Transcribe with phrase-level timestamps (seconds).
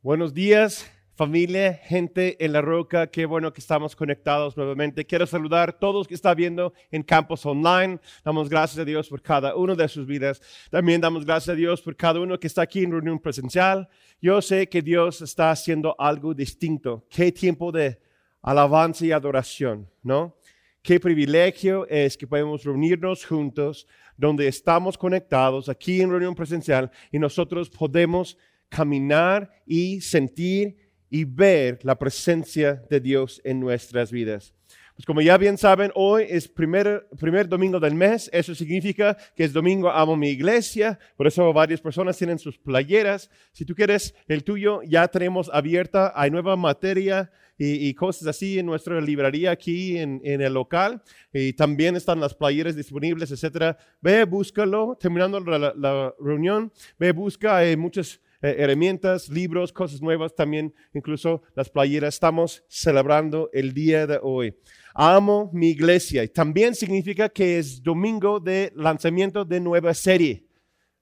[0.00, 3.08] Buenos días, familia, gente en la roca.
[3.08, 5.04] Qué bueno que estamos conectados nuevamente.
[5.04, 7.98] Quiero saludar a todos que están viendo en campos online.
[8.24, 10.40] Damos gracias a Dios por cada uno de sus vidas.
[10.70, 13.88] También damos gracias a Dios por cada uno que está aquí en reunión presencial.
[14.22, 17.04] Yo sé que Dios está haciendo algo distinto.
[17.10, 18.00] Qué tiempo de
[18.40, 20.36] alabanza y adoración, ¿no?
[20.80, 27.18] Qué privilegio es que podemos reunirnos juntos donde estamos conectados aquí en reunión presencial y
[27.18, 28.38] nosotros podemos
[28.68, 30.76] caminar y sentir
[31.10, 34.54] y ver la presencia de Dios en nuestras vidas.
[34.98, 38.28] Pues como ya bien saben, hoy es primer, primer domingo del mes.
[38.32, 40.98] Eso significa que es domingo amo mi iglesia.
[41.16, 43.30] Por eso varias personas tienen sus playeras.
[43.52, 46.12] Si tú quieres el tuyo, ya tenemos abierta.
[46.16, 51.00] Hay nueva materia y, cosas así en nuestra librería aquí en, el local.
[51.32, 53.78] Y también están las playeras disponibles, etcétera.
[54.00, 54.98] Ve, búscalo.
[55.00, 57.58] Terminando la, reunión, ve, busca.
[57.58, 62.14] Hay muchas eh, herramientas, libros, cosas nuevas, también incluso las playeras.
[62.14, 64.54] Estamos celebrando el día de hoy.
[64.94, 70.44] Amo mi iglesia y también significa que es domingo de lanzamiento de nueva serie.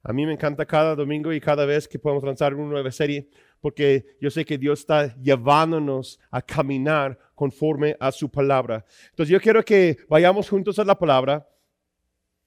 [0.02, 3.28] A mí me encanta cada domingo y cada vez que podemos lanzar una nueva serie
[3.60, 8.84] porque yo sé que Dios está llevándonos a caminar conforme a su palabra.
[9.10, 11.48] Entonces yo quiero que vayamos juntos a la palabra,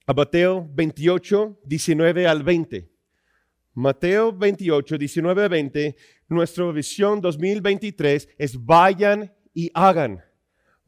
[0.06, 2.88] a Mateo 28, 19 al 20.
[3.74, 5.96] Mateo 28, 19 a 20,
[6.28, 10.22] nuestra visión 2023 es vayan y hagan.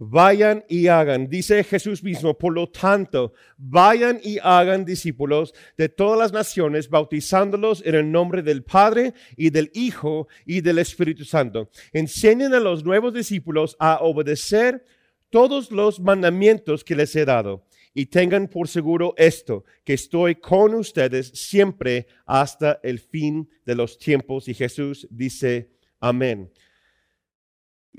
[0.04, 6.18] Vayan y hagan, dice Jesús mismo, por lo tanto, vayan y hagan discípulos de todas
[6.18, 11.70] las naciones, bautizándolos en el nombre del Padre y del Hijo y del Espíritu Santo.
[11.92, 14.84] Enseñen a los nuevos discípulos a obedecer
[15.30, 20.74] todos los mandamientos que les he dado y tengan por seguro esto, que estoy con
[20.74, 24.48] ustedes siempre hasta el fin de los tiempos.
[24.48, 26.50] Y Jesús dice, amén.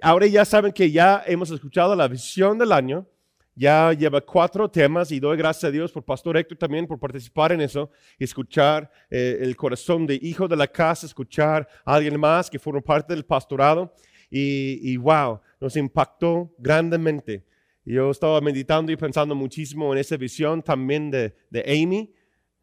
[0.02, 3.08] Ahora ya saben que ya hemos escuchado la visión del año.
[3.56, 7.52] Ya lleva cuatro temas y doy gracias a Dios por Pastor Héctor también por participar
[7.52, 12.20] en eso y escuchar eh, el corazón de hijo de la casa, escuchar a alguien
[12.20, 13.94] más que formó parte del pastorado.
[14.32, 17.46] Y, y wow, nos impactó grandemente.
[17.86, 22.14] Yo estaba meditando y pensando muchísimo en esa visión también de, de Amy,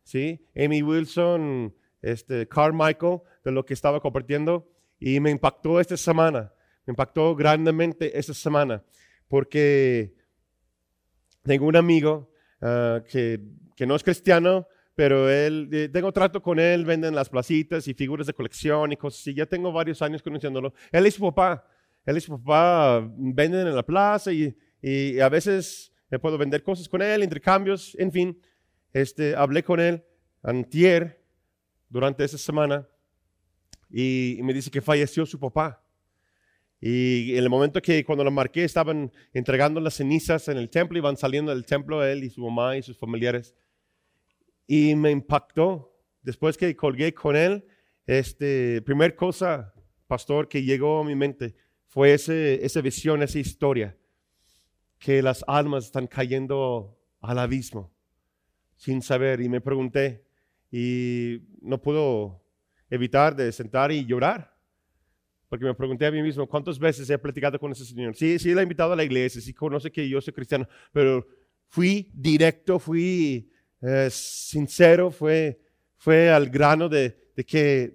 [0.03, 0.47] ¿sí?
[0.57, 4.67] Amy Wilson, este, Carmichael, de lo que estaba compartiendo.
[4.99, 6.53] Y me impactó esta semana,
[6.87, 8.83] me impactó grandemente esta semana,
[9.29, 10.15] porque
[11.43, 12.31] tengo un amigo
[12.63, 13.41] ah, que,
[13.77, 18.27] que, no es cristiano, pero él, tengo trato con él, venden las placitas y figuras
[18.27, 19.35] de colección y cosas así.
[19.35, 20.75] Ya tengo varios años conociéndolo.
[20.93, 21.67] Él es su papá.
[22.05, 26.63] Él es su papá, venden en la plaza y y a veces me puedo vender
[26.63, 28.43] cosas con él, intercambios, en fin.
[28.93, 30.05] Este, hablé con él
[30.43, 31.23] antier
[31.89, 32.89] durante esa semana
[33.89, 35.85] y, me dice que falleció su papá.
[36.81, 40.99] Y en el momento que cuando lo marqué estaban entregando las cenizas en el templo,
[40.99, 43.55] iban saliendo del templo él y su mamá y sus familiares.
[44.67, 45.89] Y me impactó.
[46.23, 47.65] Después que colgué con él,
[48.07, 49.73] este, primer cosa,
[50.07, 51.55] pastor, que llegó a mi mente
[51.87, 53.97] fue ese, esa visión, esa historia
[55.01, 57.91] que las almas están cayendo al abismo
[58.77, 59.41] sin saber.
[59.41, 60.25] Y me pregunté,
[60.71, 62.45] y no puedo
[62.89, 64.55] evitar de sentar y llorar.
[65.49, 68.15] Porque me pregunté a mí mismo, ¿cuántas veces he platicado con ese Señor?
[68.15, 71.27] Sí, sí, le he invitado a la iglesia, sí conoce que yo soy cristiano, pero
[71.67, 73.51] fui directo, fui
[73.81, 75.61] eh, sincero, fue,
[75.97, 77.95] fue al grano de, de que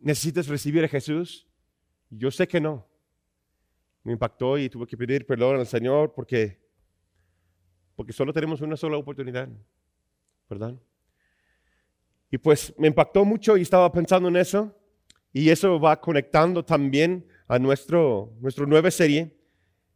[0.00, 1.46] necesitas recibir a Jesús.
[2.10, 2.91] Yo sé que no
[4.04, 6.58] me impactó y tuve que pedir perdón al Señor porque,
[7.94, 9.48] porque solo tenemos una sola oportunidad,
[10.48, 10.74] ¿verdad?
[12.30, 14.74] Y pues me impactó mucho y estaba pensando en eso
[15.32, 19.36] y eso va conectando también a nuestro, nuestra nueva serie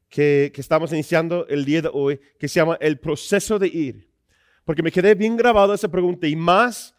[0.09, 4.11] que, que estamos iniciando el día de hoy que se llama El proceso de ir.
[4.65, 6.95] Porque me quedé bien grabado esa pregunta y más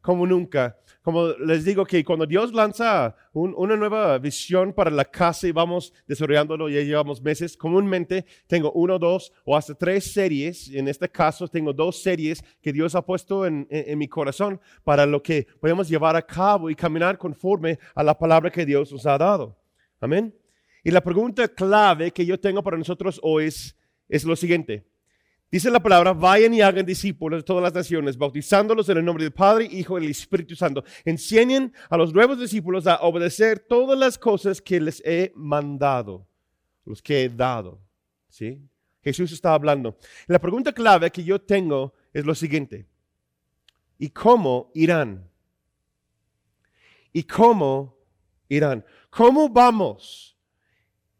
[0.00, 5.48] como nunca como les digo que cuando Dios lanza una nueva visión para la casa
[5.48, 10.68] y vamos desarrollándolo, ya llevamos meses, comúnmente tengo uno, dos o hasta tres series.
[10.72, 15.04] En este caso tengo dos series que Dios ha puesto en, en mi corazón para
[15.04, 19.04] lo que podemos llevar a cabo y caminar conforme a la palabra que Dios nos
[19.04, 19.58] ha dado.
[20.00, 20.32] Amén.
[20.84, 23.76] Y la pregunta clave que yo tengo para nosotros hoy es,
[24.08, 24.84] es lo siguiente.
[25.52, 29.24] Dice la palabra, vayan y hagan discípulos de todas las naciones, bautizándolos en el nombre
[29.24, 30.82] del Padre, Hijo y el Espíritu Santo.
[31.04, 36.26] Enseñen a los nuevos discípulos a obedecer todas las cosas que les he mandado,
[36.86, 37.82] los que he dado.
[38.30, 38.62] ¿Sí?
[39.02, 39.98] Jesús está hablando.
[40.26, 42.86] La pregunta clave que yo tengo es lo siguiente.
[43.98, 45.28] ¿Y cómo irán?
[47.12, 47.98] ¿Y cómo
[48.48, 48.86] irán.
[49.10, 50.34] ¿Cómo vamos?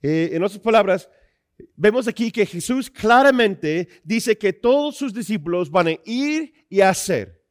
[0.00, 1.10] Eh, en otras palabras,
[1.76, 7.42] vemos aquí que Jesús claramente dice que todos sus discípulos van a ir y hacer.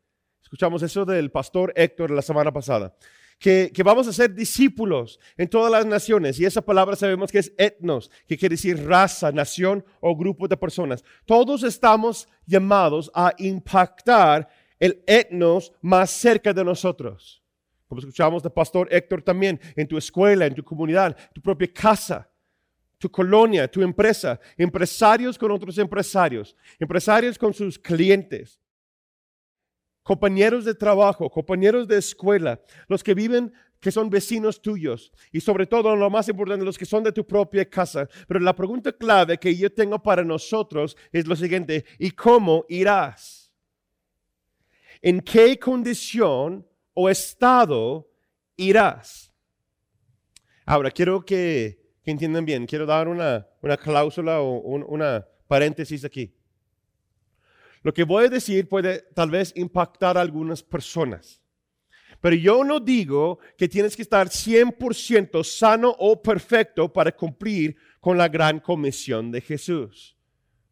[0.41, 2.95] Escuchamos eso del pastor Héctor la semana pasada.
[3.39, 6.39] Que, que, vamos a ser discípulos en todas las naciones.
[6.39, 10.57] Y esa palabra sabemos que es etnos, que quiere decir raza, nación o grupo de
[10.57, 11.03] personas.
[11.25, 14.47] Todos estamos llamados a impactar
[14.79, 17.41] el etnos más cerca de nosotros.
[17.87, 22.30] Como escuchamos del pastor Héctor también, en tu escuela, en tu comunidad, tu propia casa
[23.01, 28.61] tu colonia, tu empresa, empresarios con otros empresarios, empresarios con sus clientes,
[30.03, 35.65] compañeros de trabajo, compañeros de escuela, los que viven, que son vecinos tuyos y sobre
[35.65, 38.07] todo, lo más importante, los que son de tu propia casa.
[38.27, 43.51] Pero la pregunta clave que yo tengo para nosotros es lo siguiente, ¿y cómo irás?
[45.01, 48.07] ¿En qué condición o estado
[48.57, 49.33] irás?
[50.67, 52.65] Ahora, quiero que que entiendan bien.
[52.65, 56.33] Quiero dar una, cláusula o una paréntesis aquí.
[57.83, 61.41] Lo que voy a decir puede tal vez impactar a algunas personas.
[62.19, 68.17] Pero yo no digo que tienes que estar 100% sano o perfecto para cumplir con
[68.17, 70.15] la gran comisión de Jesús.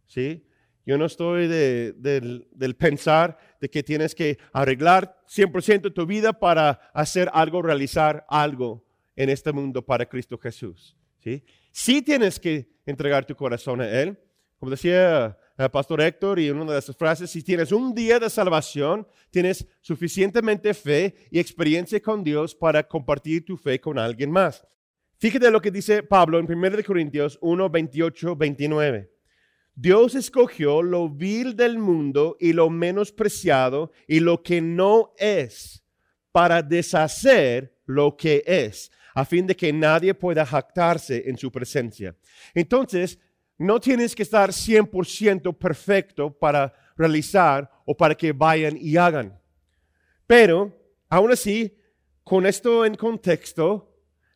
[0.05, 0.45] ¿Sí?
[0.85, 6.91] Yo no estoy del, del, pensar de que tienes que arreglar 100% tu vida para
[6.93, 8.83] hacer algo, realizar algo
[9.15, 10.98] en este mundo para Cristo Jesús.
[11.19, 11.43] ¿Sí?
[11.71, 14.17] Sí tienes que entregar tu corazón a Él.
[14.59, 18.19] Como decía el pastor Héctor y en una de sus frases, si tienes un día
[18.19, 24.31] de salvación, tienes suficientemente fe y experiencia con Dios para compartir tu fe con alguien
[24.31, 24.65] más.
[25.17, 29.11] Fíjate lo que dice Pablo en 1 Corintios 1, 28, 29.
[29.75, 35.83] Dios escogió lo vil del mundo y lo menospreciado y lo que no es
[36.31, 42.15] para deshacer lo que es a fin de que nadie pueda jactarse en su presencia.
[42.53, 43.19] Entonces,
[43.57, 49.37] no tienes que estar 100% perfecto para realizar o para que vayan y hagan.
[50.25, 50.73] Pero,
[51.09, 51.75] aún así,
[52.23, 53.89] con esto en contexto,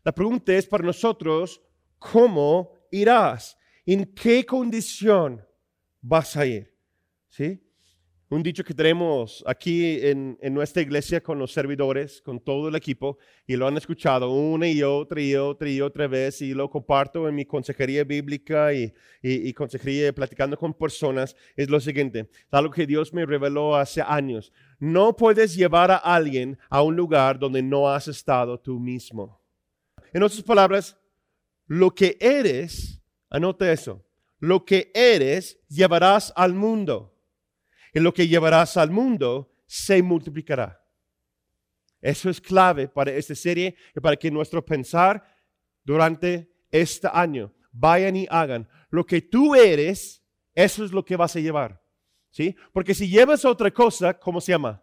[0.04, 1.62] la pregunta es para nosotros,
[2.00, 3.58] ¿cómo irás?
[3.86, 5.46] ¿En qué condición
[6.02, 6.76] vas a ir?
[7.30, 7.64] ¿Sí?
[8.34, 13.20] Un dicho que tenemos aquí en, nuestra iglesia con los servidores, con todo el equipo,
[13.46, 17.30] y lo han escuchado una y otra y otra y otra vez, y lo comparto
[17.30, 18.92] en mi consejería bíblica y,
[19.22, 24.52] y, consejería platicando con personas, es lo siguiente, algo que Dios me reveló hace años.
[24.80, 29.40] No puedes llevar a alguien a un lugar donde no has estado tú mismo.
[30.12, 30.98] En otras palabras,
[31.68, 34.04] lo que eres, anota eso,
[34.40, 37.13] lo que eres llevarás al mundo
[37.94, 40.84] en lo que llevarás al mundo se multiplicará.
[42.02, 45.24] Eso es clave para esta serie y para que nuestro pensar
[45.84, 48.68] durante este año vayan y hagan.
[48.90, 50.22] Lo que tú eres,
[50.54, 51.82] eso es lo que vas a llevar.
[52.30, 52.56] ¿Sí?
[52.72, 54.82] Porque si llevas otra cosa, ¿cómo se llama?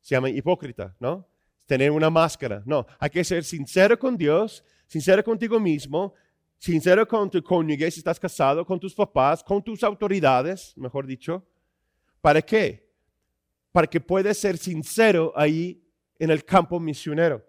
[0.00, 1.26] Se llama hipócrita, ¿no?
[1.64, 2.62] Tener una máscara.
[2.66, 6.12] No, hay que ser sincero con Dios, sincero contigo mismo,
[6.58, 11.46] sincero con tu cónyuge si estás casado, con tus papás, con tus autoridades, mejor dicho.
[12.24, 12.90] ¿Para qué?
[13.70, 15.86] Para que puedas ser sincero ahí
[16.18, 17.44] en el campo misionero,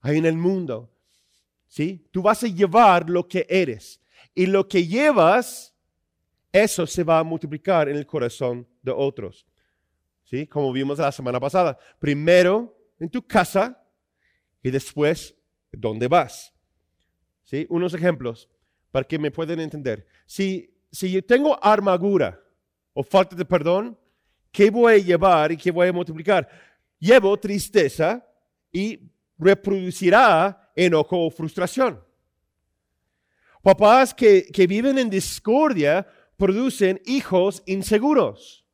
[0.00, 0.94] ahí en el mundo.
[1.66, 2.06] ¿Sí?
[2.12, 4.00] Tú vas a llevar lo que eres
[4.32, 5.74] y lo que llevas,
[6.52, 9.44] eso se va a multiplicar en el corazón de otros.
[10.22, 10.46] ¿Sí?
[10.46, 11.76] Como vimos la semana pasada.
[11.98, 13.84] Primero en tu casa
[14.62, 15.34] y después
[15.72, 16.54] dónde vas.
[17.42, 17.66] ¿Sí?
[17.68, 18.48] Unos ejemplos
[18.92, 20.06] para que me puedan entender.
[20.26, 22.40] Si, si yo tengo armadura
[22.92, 23.98] o falta de perdón,
[24.52, 26.46] ¿Qué voy a llevar y qué voy a multiplicar?
[26.98, 28.24] Llevo tristeza
[28.70, 29.00] y
[29.38, 32.00] reproducirá enojo o frustración.
[33.62, 36.06] Papás que, que viven en discordia
[36.36, 38.66] producen hijos inseguros.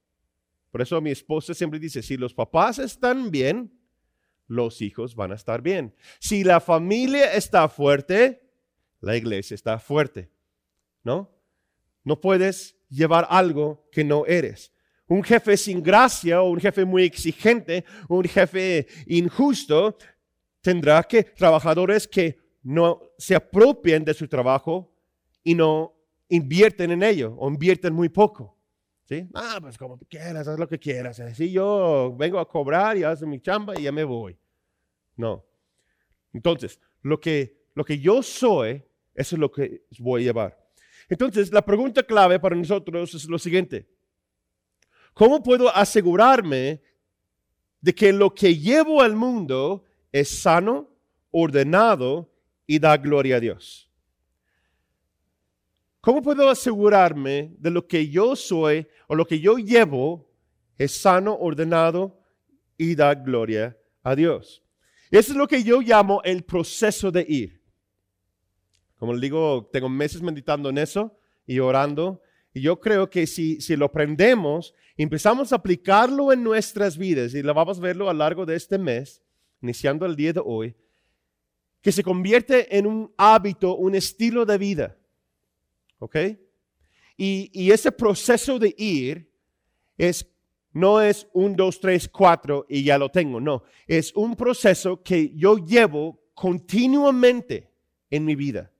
[0.71, 3.73] Por eso mi esposa siempre dice, si los papás están bien,
[4.49, 5.95] los hijos van a estar bien.
[6.19, 8.43] Si la familia está fuerte,
[9.01, 10.31] la iglesia está fuerte.
[11.05, 11.31] ¿No?
[12.03, 14.73] No puedes llevar algo que no eres.
[15.09, 19.97] Un jefe sin gracia o un jefe muy exigente, un jefe injusto,
[20.61, 24.93] tendrá que trabajadores que no se apropien de su trabajo
[25.43, 25.95] y no
[26.29, 28.57] invierten en ello o invierten muy poco.
[29.09, 29.27] ¿Sí?
[29.33, 31.19] Ah, pues como quieras, haz lo que quieras.
[31.21, 34.39] Así yo vengo a cobrar y hago mi chamba y ya me voy.
[35.17, 35.47] No.
[36.35, 38.85] Entonces, lo que, lo que yo soy,
[39.15, 40.69] eso es lo que voy a llevar.
[41.09, 43.89] Entonces, la pregunta clave para nosotros es lo siguiente.
[45.19, 46.81] ¿Cómo puedo asegurarme
[47.81, 50.89] de que lo que llevo al mundo es sano,
[51.31, 52.33] ordenado
[52.67, 53.91] y da gloria a Dios.
[56.01, 60.31] ¿Cómo puedo asegurarme de lo que yo soy o lo que yo llevo
[60.77, 62.21] es sano, ordenado
[62.77, 64.63] y da gloria a Dios?
[65.11, 67.63] Eso es lo que yo llamo el proceso de ir.
[68.97, 72.23] Como les digo, tengo meses meditando en eso y orando.
[72.55, 77.43] Y yo creo que si, si lo aprendemos, empezamos a aplicarlo en nuestras vidas, y
[77.43, 79.23] lo vamos a verlo a lo largo de este mes,
[79.61, 80.75] iniciando el día de hoy,
[81.81, 84.97] que se convierte en un hábito, un estilo de vida.
[85.99, 86.17] ¿Ok?
[87.17, 89.31] Y, y ese proceso de ir
[89.97, 90.27] es,
[90.73, 93.65] no es un, dos, tres, cuatro y ya lo tengo, no.
[93.87, 97.73] Es un proceso que yo llevo continuamente
[98.11, 98.71] en mi vida.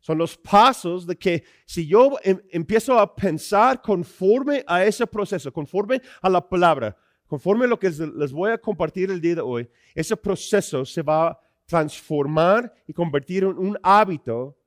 [0.00, 5.52] Son los pasos de que si yo em, empiezo a pensar conforme a ese proceso,
[5.52, 9.40] conforme a la palabra, conforme a lo que les voy a compartir el día de
[9.42, 14.58] hoy, ese proceso se va a transformar y convertir en un hábito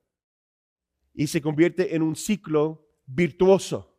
[1.12, 3.94] y se convierte en un ciclo virtuoso.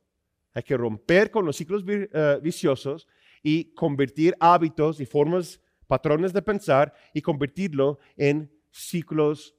[0.54, 3.08] Hay que romper con los ciclos eh, viciosos
[3.44, 9.55] y convertir hábitos y formas, patrones de pensar y convertirlo en ciclos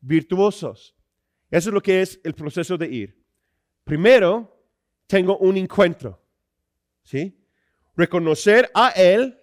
[0.00, 0.96] virtuosos.
[1.50, 3.24] Eso es lo que es el proceso de ir.
[3.84, 4.56] Primero,
[5.06, 6.22] tengo un encuentro.
[7.02, 7.36] ¿Sí?
[7.96, 9.36] Reconocer a Él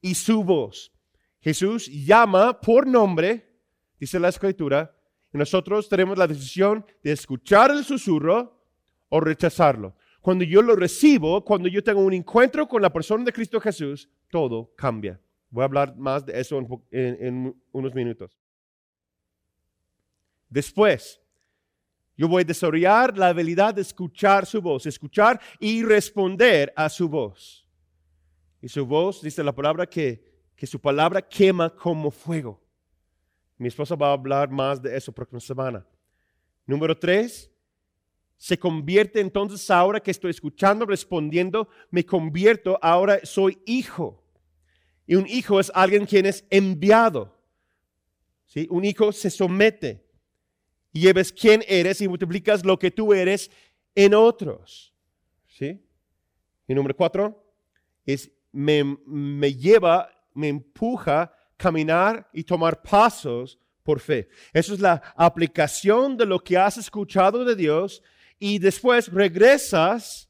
[0.00, 0.92] y su voz.
[1.40, 3.60] Jesús llama por nombre,
[3.98, 4.96] dice la escritura,
[5.32, 8.60] y nosotros tenemos la decisión de escuchar el susurro
[9.08, 9.96] o rechazarlo.
[10.20, 14.08] Cuando yo lo recibo, cuando yo tengo un encuentro con la persona de Cristo Jesús,
[14.30, 15.20] todo cambia.
[15.50, 16.60] Voy a hablar más de eso
[16.90, 18.41] en unos minutos.
[20.52, 21.18] Después,
[22.14, 27.08] yo voy a desarrollar la habilidad de escuchar su voz, escuchar y responder a su
[27.08, 27.66] voz.
[28.60, 30.22] Y su voz, dice la palabra, que,
[30.54, 32.62] que su palabra quema como fuego.
[33.56, 35.86] Mi esposa va a hablar más de eso próxima semana.
[36.66, 37.50] Número tres,
[38.36, 44.22] se convierte entonces ahora que estoy escuchando, respondiendo, me convierto, ahora soy hijo.
[45.06, 47.40] Y un hijo es alguien quien es enviado.
[48.44, 48.68] ¿Sí?
[48.70, 50.11] Un hijo se somete
[50.92, 53.50] y lleves quién eres y multiplicas lo que tú eres
[53.94, 54.92] en otros.
[55.46, 55.80] ¿Sí?
[56.68, 57.44] Y número cuatro
[58.04, 64.28] es me, me lleva, me empuja a caminar y tomar pasos por fe.
[64.52, 68.02] Eso es la aplicación de lo que has escuchado de Dios
[68.38, 70.28] y después regresas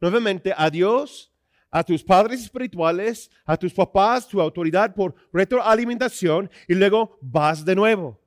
[0.00, 1.32] nuevamente a Dios,
[1.70, 7.74] a tus padres espirituales, a tus papás, tu autoridad por retroalimentación y luego vas de
[7.74, 8.21] nuevo.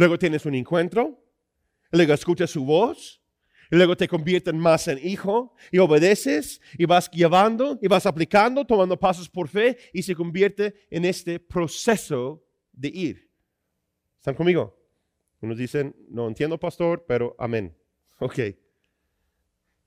[0.00, 1.22] Luego tienes un encuentro,
[1.90, 3.22] luego escuchas su voz,
[3.68, 8.98] luego te conviertes más en hijo y obedeces y vas llevando y vas aplicando, tomando
[8.98, 12.42] pasos por fe y se convierte en este proceso
[12.72, 13.30] de ir.
[14.16, 14.74] ¿Están conmigo?
[15.42, 17.76] Unos dicen, no entiendo, pastor, pero amén.
[18.20, 18.38] Ok.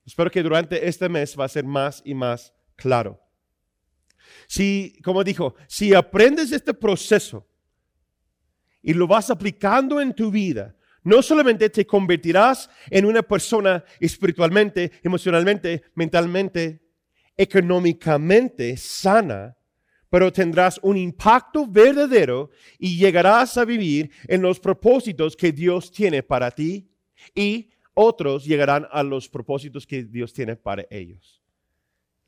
[0.06, 3.20] Espero que durante este mes va a ser más y más claro.
[4.46, 7.50] Si, como dijo, si aprendes este proceso,
[8.84, 14.92] y lo vas aplicando en tu vida, no solamente te convertirás en una persona espiritualmente,
[15.02, 16.82] emocionalmente, mentalmente,
[17.36, 19.58] económicamente sana,
[20.10, 26.22] pero tendrás un impacto verdadero y llegarás a vivir en los propósitos que Dios tiene
[26.22, 26.88] para ti
[27.34, 31.42] y otros llegarán a los propósitos que Dios tiene para ellos.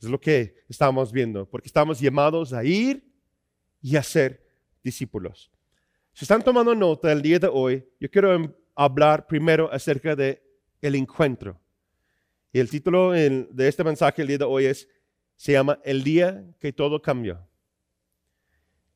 [0.02, 3.04] Es lo que estamos viendo, porque estamos llamados a ir
[3.82, 4.46] y a ser
[4.84, 5.52] discípulos.
[6.16, 10.42] Si están tomando nota el día de hoy, yo quiero em, hablar primero acerca de
[10.82, 11.60] el encuentro.
[12.54, 14.88] Y el título de este mensaje el día de hoy es,
[15.36, 17.46] se llama El día que todo cambió.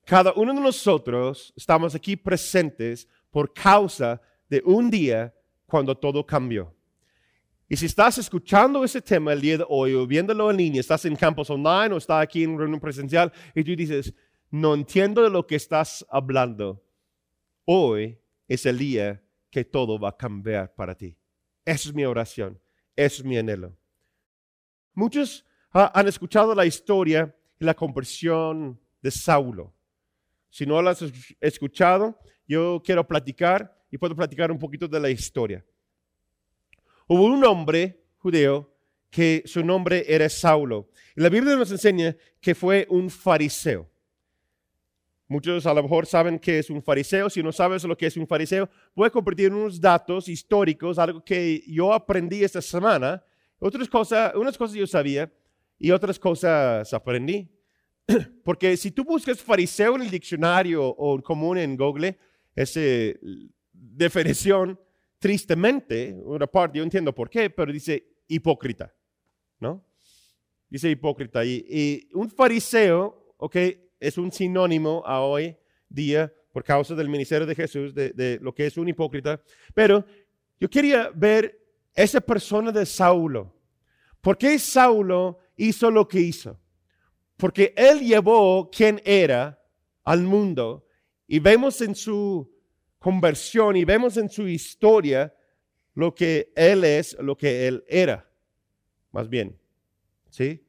[0.06, 5.36] Cada uno de nosotros estamos aquí presentes por causa de un día
[5.66, 6.74] cuando todo cambió.
[7.68, 11.04] Y si estás escuchando ese tema el día de hoy o viéndolo en línea, estás
[11.04, 14.14] en campus online o estás aquí en reunión presencial y tú dices,
[14.50, 16.82] no entiendo de lo que estás hablando,
[17.72, 19.22] Hoy es el día
[19.52, 21.16] que todo va a cambiar para ti.
[21.64, 22.60] Esa es mi oración,
[22.96, 23.78] eso es mi anhelo.
[24.96, 29.72] Muchos han escuchado la historia y la conversión de Saulo.
[30.50, 31.06] Si no la has
[31.40, 35.64] escuchado, yo quiero platicar y puedo platicar un poquito de la historia.
[37.08, 38.74] Hubo un hombre judeo
[39.12, 40.90] que su nombre era Saulo.
[41.16, 43.89] Y la Biblia nos enseña que fue un fariseo.
[45.30, 47.30] Muchos a lo mejor saben que es un fariseo.
[47.30, 51.24] Si no sabes lo que es un fariseo, voy a compartir unos datos históricos, algo
[51.24, 53.24] que yo aprendí esta semana.
[53.60, 55.32] Otras cosas, unas cosas yo sabía
[55.78, 57.48] y otras cosas aprendí.
[58.44, 62.18] Porque si tú buscas fariseo en el diccionario o común en Google,
[62.56, 62.80] esa
[63.72, 64.80] definición
[65.20, 68.92] tristemente, una parte, yo entiendo por qué, pero dice hipócrita,
[69.60, 69.86] ¿no?
[70.70, 71.46] Dice hipócrita.
[71.46, 73.56] Y, un fariseo, ok,
[74.00, 75.56] es un sinónimo a hoy
[75.90, 79.42] día por causa del ministerio de Jesús, de, de lo que es un hipócrita.
[79.74, 80.06] Pero
[80.60, 81.60] yo quería ver
[81.94, 83.54] esa persona de Saulo.
[84.22, 86.60] ¿Por qué Saulo hizo lo que hizo?
[87.38, 89.62] Porque él llevó quien era
[90.04, 90.86] al mundo
[91.28, 92.52] y vemos en su
[92.98, 95.34] conversión y vemos en su historia
[95.94, 98.30] lo que él es, lo que él era,
[99.12, 99.58] más bien.
[100.30, 100.66] ¿Sí?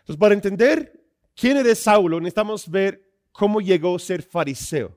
[0.00, 0.99] Entonces, para entender
[1.40, 4.96] quién era Saulo, necesitamos ver cómo llegó a ser fariseo.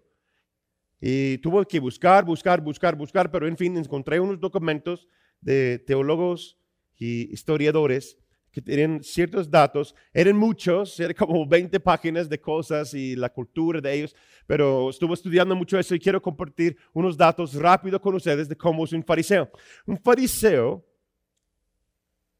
[0.99, 5.07] Y tuvo que buscar, buscar, buscar, buscar, pero en fin, encontré unos documentos
[5.39, 6.57] de teólogos
[6.97, 8.17] y historiadores
[8.51, 13.81] que tienen ciertos datos, eran muchos, eran como 20 páginas de cosas y la cultura
[13.81, 18.47] de ellos, pero estuve estudiando mucho eso y quiero compartir unos datos rápidos con ustedes
[18.47, 19.49] de cómo es un fariseo.
[19.87, 20.85] Un fariseo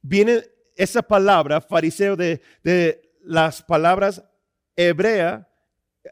[0.01, 0.43] viene
[0.75, 4.23] esa palabra, fariseo, de, de las palabras
[4.75, 5.47] hebrea,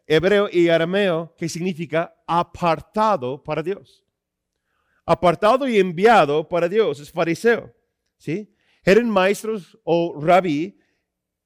[0.08, 4.03] hebreo y arameo, que significa apartado para Dios.
[5.06, 7.74] Apartado y enviado para Dios es fariseo,
[8.18, 8.53] ¿sí?
[8.84, 10.80] eran maestros o rabí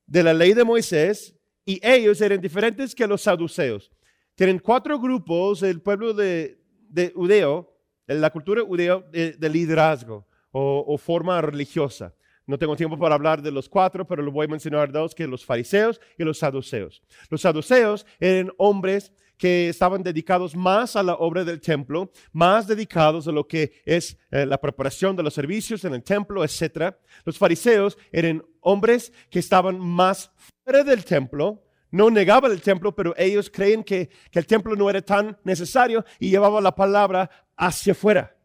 [0.05, 3.91] de la ley de Moisés y ellos eran diferentes que los saduceos.
[4.35, 7.75] Tienen cuatro grupos del pueblo de, de Udeo,
[8.07, 12.13] la cultura judeo, de, liderazgo o, forma religiosa.
[12.47, 15.27] No tengo tiempo para hablar de los cuatro, pero lo voy a mencionar dos, que
[15.27, 17.01] los fariseos y los saduceos.
[17.29, 23.27] Los saduceos eran hombres que estaban dedicados más a la obra del templo, más dedicados
[23.27, 26.95] a lo que es eh, la preparación de los servicios en el templo, etc.
[27.23, 30.31] Los fariseos eran hombres que estaban más
[30.63, 34.89] fuera del templo, no negaban el templo, pero ellos creen que, que el templo no
[34.89, 38.35] era tan necesario y llevaban la palabra hacia afuera.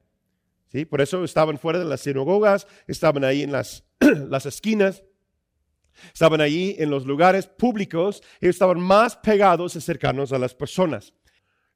[0.69, 0.85] ¿Sí?
[0.85, 3.85] Por eso estaban fuera de las sinagogas, estaban ahí en las,
[4.29, 5.03] las esquinas
[6.13, 11.13] Estaban allí en los lugares públicos, y estaban más pegados y cercanos a las personas.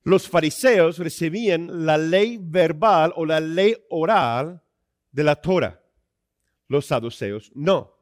[0.02, 4.62] Los fariseos recibían la ley verbal o la ley oral
[5.12, 5.82] de la Torah.
[6.68, 7.96] Los saduceos no.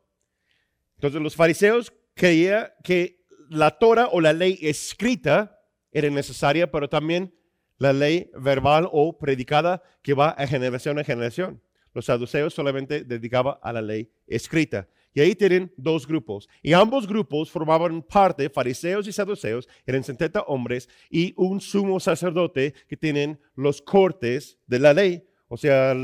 [0.96, 5.60] Entonces los fariseos creían que la Torah o la ley escrita
[5.92, 7.34] era necesaria, pero también
[7.78, 11.60] la ley verbal o predicada que va a generación a generación.
[11.94, 14.88] Los saduceos solamente dedicaban a la ley escrita.
[15.14, 16.48] Y ahí tienen dos grupos.
[16.62, 22.74] Y ambos grupos formaban parte, fariseos y saduceos, eran 70 hombres, y un sumo sacerdote
[22.88, 25.94] que tienen los cortes de la ley, o sea,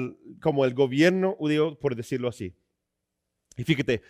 [0.42, 2.54] como el gobierno judío, por decirlo así.
[3.56, 4.02] Y fíjate,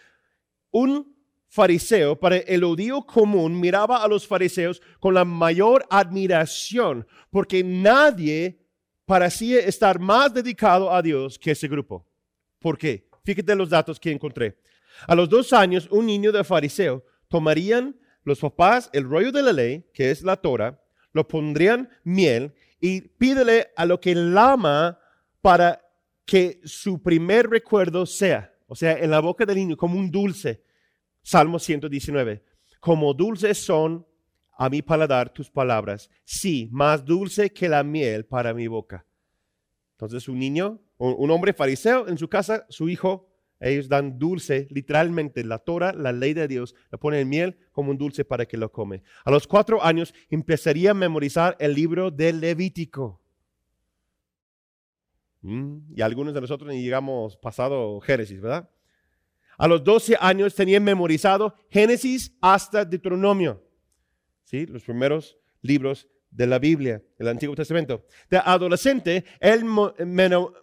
[0.70, 7.62] un fariseo, para el odio común, miraba a los fariseos con la mayor admiración, porque
[7.62, 8.58] nadie
[9.09, 12.07] parecía estar más dedicado a Dios que ese grupo.
[12.59, 13.09] ¿Por qué?
[13.25, 14.59] Fíjate los datos que encontré.
[15.07, 19.55] A los dos años, un niño de fariseo tomarían los papás el rollo de la
[19.55, 20.79] ley, que es la Torah,
[21.14, 24.99] lo pondrían miel y pídele a lo que él ama
[25.40, 25.81] para
[26.27, 30.62] que su primer recuerdo sea, o sea, en la boca del niño, como un dulce.
[31.23, 32.44] Salmo 119.
[32.79, 34.07] Como dulces son
[34.59, 39.07] a mi paladar tus palabras, sí, más dulce que la miel para mi boca.
[39.92, 43.29] Entonces, un niño, un hombre fariseo en su casa, su hijo
[43.61, 47.99] ellos dan dulce, literalmente la Torah, la ley de Dios, le ponen miel como un
[47.99, 49.03] dulce para que lo come.
[49.25, 53.21] A los cuatro años empezaría a memorizar el libro del Levítico.
[55.40, 58.71] Mm, y algunos de nosotros ni llegamos pasado Génesis, ¿verdad?
[59.57, 63.64] A los doce años tenían memorizado Génesis hasta Deuteronomio.
[64.48, 64.64] ¿Sí?
[64.64, 68.06] Los primeros libros de la Biblia, el Antiguo Testamento.
[68.30, 69.62] De adolescente, él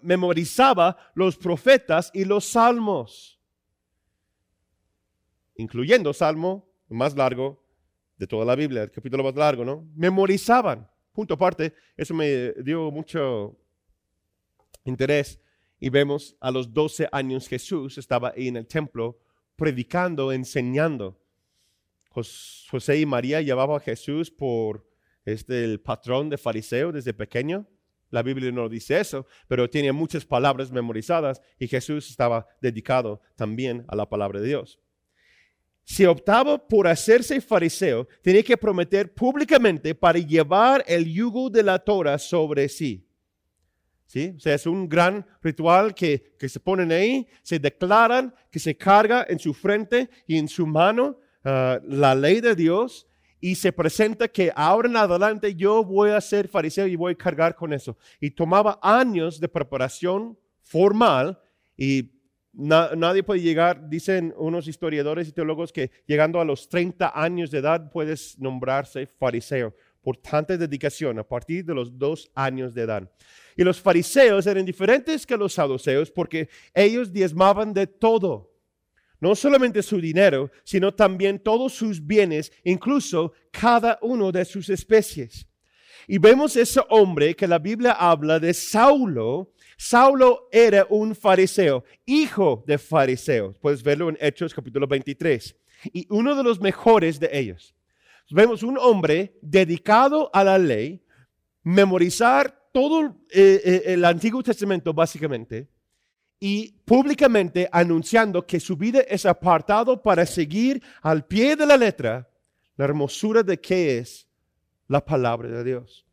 [0.02, 3.39] memorizaba los profetas y los salmos,
[5.56, 7.63] incluyendo Salmo más largo
[8.17, 9.88] de toda la Biblia, el capítulo más largo, ¿no?
[9.93, 10.89] Memorizaban.
[11.12, 13.56] Punto aparte, eso me dio mucho
[14.84, 15.39] interés.
[15.80, 19.19] Y vemos a los 12 años Jesús estaba ahí en el templo
[19.56, 21.21] predicando, enseñando.
[22.15, 24.86] José y María llevaban a Jesús por
[25.25, 27.67] es del patrón de fariseo desde pequeño.
[28.12, 33.84] La Biblia no dice eso, pero tiene muchas palabras memorizadas y Jesús estaba dedicado también
[33.88, 34.80] a la palabra de Dios.
[35.84, 41.80] Si optaba por hacerse fariseo, tenía que prometer públicamente para llevar el yugo de la
[41.80, 43.08] Torah sobre sí.
[44.06, 44.34] ¿Sí?
[44.38, 48.78] O sea, es un gran ritual que, que se ponen ahí, se declaran que se
[48.78, 53.08] carga en su frente y en su mano ah, la ley de Dios
[53.40, 57.16] y se presenta que ahora en adelante yo voy a ser fariseo y voy a
[57.16, 57.98] cargar con eso.
[58.20, 61.40] Y tomaba años de preparación formal
[61.78, 62.12] y
[62.54, 67.60] nadie puede llegar, dicen unos historiadores y teólogos que llegando a los 30 años de
[67.60, 73.12] edad puedes nombrarse fariseo por tanta dedicación a partir de los dos años de edad.
[73.58, 78.55] Y los fariseos eran diferentes que los saduceos porque ellos diezmaban de todo.
[79.19, 85.47] No solamente su dinero, sino también todos sus bienes, incluso cada uno de sus especies.
[86.08, 89.51] Y vemos ese hombre que la Biblia habla de Saulo.
[89.78, 93.58] Saulo era un fariseo, hijo de fariseos.
[93.60, 95.56] Puedes verlo en Hechos capítulo 23.
[95.93, 97.75] Y uno de los mejores de ellos.
[98.30, 101.01] Vemos un hombre dedicado a la ley,
[101.63, 105.69] memorizar todo eh, eh, el Antiguo Testamento básicamente
[106.39, 112.30] y públicamente anunciando que su vida es apartado para seguir al pie de la letra
[112.78, 114.28] la hermosura de qué es
[114.88, 116.06] la palabra de Dios.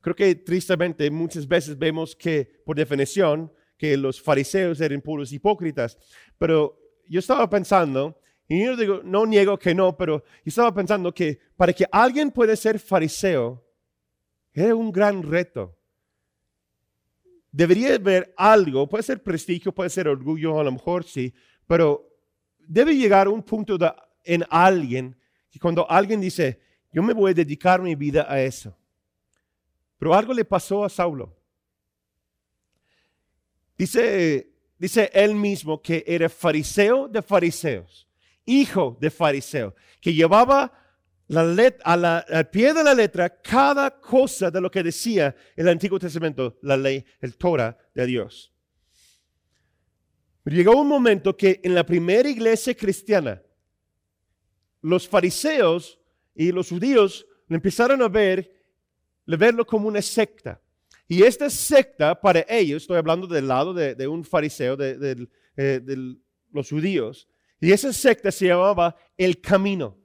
[0.00, 5.98] Creo que tristemente muchas veces vemos que, por definición, que los fariseos eran puros hipócritas,
[6.38, 11.12] pero yo estaba pensando, y yo digo, no niego que no, pero yo estaba pensando
[11.12, 13.64] que para que alguien pueda ser fariseo,
[14.52, 15.76] era un gran reto.
[17.54, 21.32] Debería haber algo, puede ser prestigio, puede ser orgullo, a lo mejor sí,
[21.68, 22.04] pero
[22.58, 23.78] debe llegar un punto
[24.24, 25.16] en alguien
[25.52, 26.58] que cuando alguien dice,
[26.92, 28.76] yo me voy a dedicar mi vida a eso.
[29.98, 31.32] Pero algo le pasó a Saulo.
[33.78, 38.08] Dice, dice él mismo que era fariseo de fariseos,
[38.44, 40.72] hijo de fariseo, que llevaba
[41.28, 46.58] la al pie de la letra cada cosa de lo que decía el Antiguo Testamento,
[46.62, 48.52] la ley, el Torah de Dios.
[50.44, 53.42] llegó un momento que en la primera iglesia cristiana,
[54.82, 55.98] los fariseos
[56.34, 58.52] y los judíos empezaron a ver,
[59.26, 60.60] a verlo como una secta.
[61.08, 66.16] Y esta secta para ellos, estoy hablando del lado de, un fariseo, de, eh, de
[66.52, 67.28] los judíos,
[67.60, 70.03] y esa secta se llamaba el camino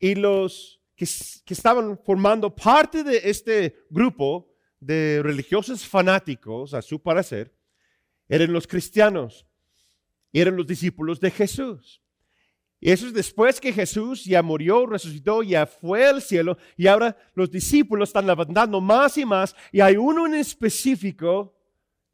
[0.00, 7.54] y los que, estaban formando parte de este grupo de religiosos fanáticos, a su parecer,
[8.28, 9.46] eran los cristianos,
[10.32, 12.02] eran los discípulos de Jesús.
[12.80, 17.14] Y eso es después que Jesús ya murió, resucitó, ya fue al cielo, y ahora
[17.34, 21.54] los discípulos están levantando más y más, y hay uno en específico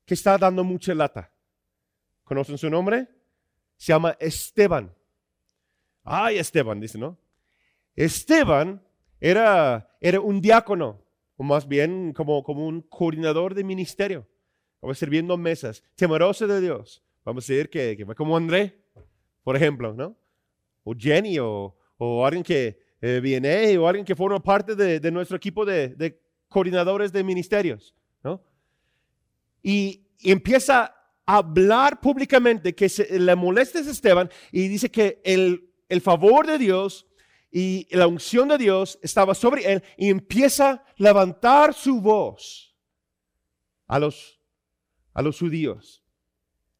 [0.04, 1.32] que está dando mucha lata.
[2.24, 3.08] ¿Conocen su nombre?
[3.76, 4.92] Se llama Esteban.
[6.02, 7.16] Ay, Esteban, dice, ¿no?
[7.96, 8.82] Esteban
[9.20, 11.02] era, era un diácono,
[11.36, 14.28] o más bien como, como un coordinador de ministerio,
[14.80, 17.02] como sirviendo mesas, temeroso de Dios.
[17.24, 18.78] Vamos a decir que, que como André,
[19.42, 20.16] por ejemplo, ¿no?
[20.84, 25.10] O Jenny, o, o alguien que eh, viene, o alguien que forma parte de, de
[25.10, 28.42] nuestro equipo de, de, coordinadores de ministerios, ¿no?
[29.62, 30.94] Y, empieza
[31.26, 36.46] a hablar públicamente que se, le molesta a Esteban y dice que el, el favor
[36.46, 37.06] de Dios
[37.50, 42.76] y la unción de Dios estaba sobre él y empieza a levantar su voz
[43.86, 44.40] a los,
[45.14, 46.02] a los judíos.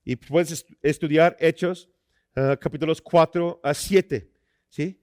[0.04, 1.88] Y puedes estudiar Hechos,
[2.36, 4.30] uh, capítulos 4 a 7.
[4.68, 5.00] ¿sí?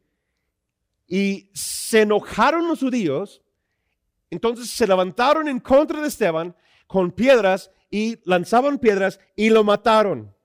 [1.07, 3.41] Y se enojaron los judíos,
[4.29, 6.55] entonces se levantaron en contra de Esteban
[6.87, 10.35] con piedras y lanzaban piedras y lo mataron,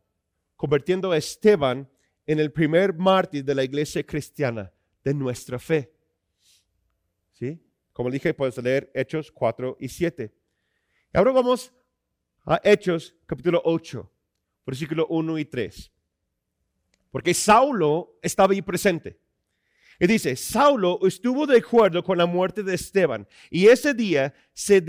[0.57, 1.89] convirtiendo a Esteban
[2.27, 4.73] en el primer mártir de la iglesia cristiana
[5.09, 5.91] de nuestra fe.
[7.33, 7.59] ¿Sí?
[7.95, 10.31] Como dije, puedes leer Hechos 4 y 7.
[11.15, 11.73] Y ahora vamos
[12.45, 14.13] a Hechos capítulo 8,
[14.67, 15.93] versículo 1 y 3.
[17.11, 19.19] Porque Saulo estaba ahí presente.
[19.99, 23.27] Y dice, Saulo estuvo de acuerdo con la muerte de Esteban.
[23.51, 24.83] Y ese día se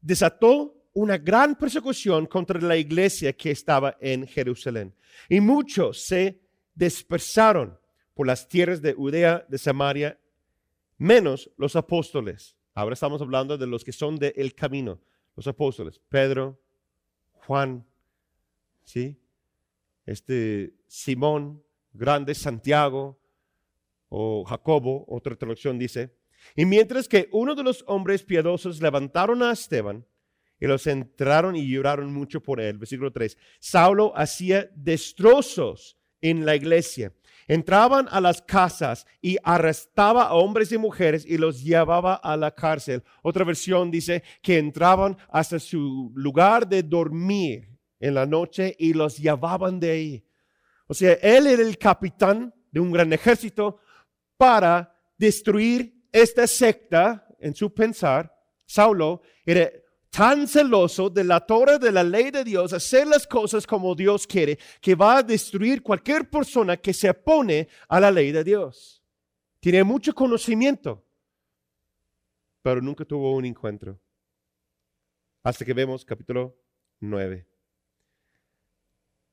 [0.00, 4.94] desató una gran persecución contra la iglesia que estaba en Jerusalén.
[5.28, 6.40] Y muchos se
[6.74, 7.78] dispersaron
[8.14, 10.18] por las tierras de Judea, de Samaria,
[10.96, 12.56] menos los apóstoles.
[12.72, 15.00] Ahora estamos hablando de los que son del el camino,
[15.36, 16.60] los apóstoles, Pedro,
[17.46, 17.84] Juan,
[18.84, 19.20] ¿sí?
[20.06, 23.18] Este Simón, grande Santiago
[24.08, 26.16] o Jacobo, otra traducción dice.
[26.54, 30.06] Y mientras que uno de los hombres piadosos levantaron a Esteban
[30.60, 36.54] y los entraron y lloraron mucho por él, versículo 3, Saulo hacía destrozos en la
[36.54, 37.12] iglesia
[37.46, 42.50] Entraban a las casas y arrestaba a hombres y mujeres y los llevaba a la
[42.54, 43.02] cárcel.
[43.22, 47.68] Otra versión dice que entraban hasta su lugar de dormir
[48.00, 50.24] en la noche y los llevaban de ahí.
[50.86, 53.78] O sea, él era el capitán de un gran ejército,
[54.36, 58.34] para destruir esta secta en su pensar.
[58.66, 59.70] Saulo era
[60.14, 64.28] tan celoso de la Torah de la ley de Dios, hacer las cosas como Dios
[64.28, 69.02] quiere, que va a destruir cualquier persona que se opone a la ley de Dios.
[69.58, 71.04] Tiene mucho conocimiento,
[72.62, 74.00] pero nunca tuvo un encuentro.
[75.42, 76.56] Hasta que vemos capítulo
[77.00, 77.48] 9.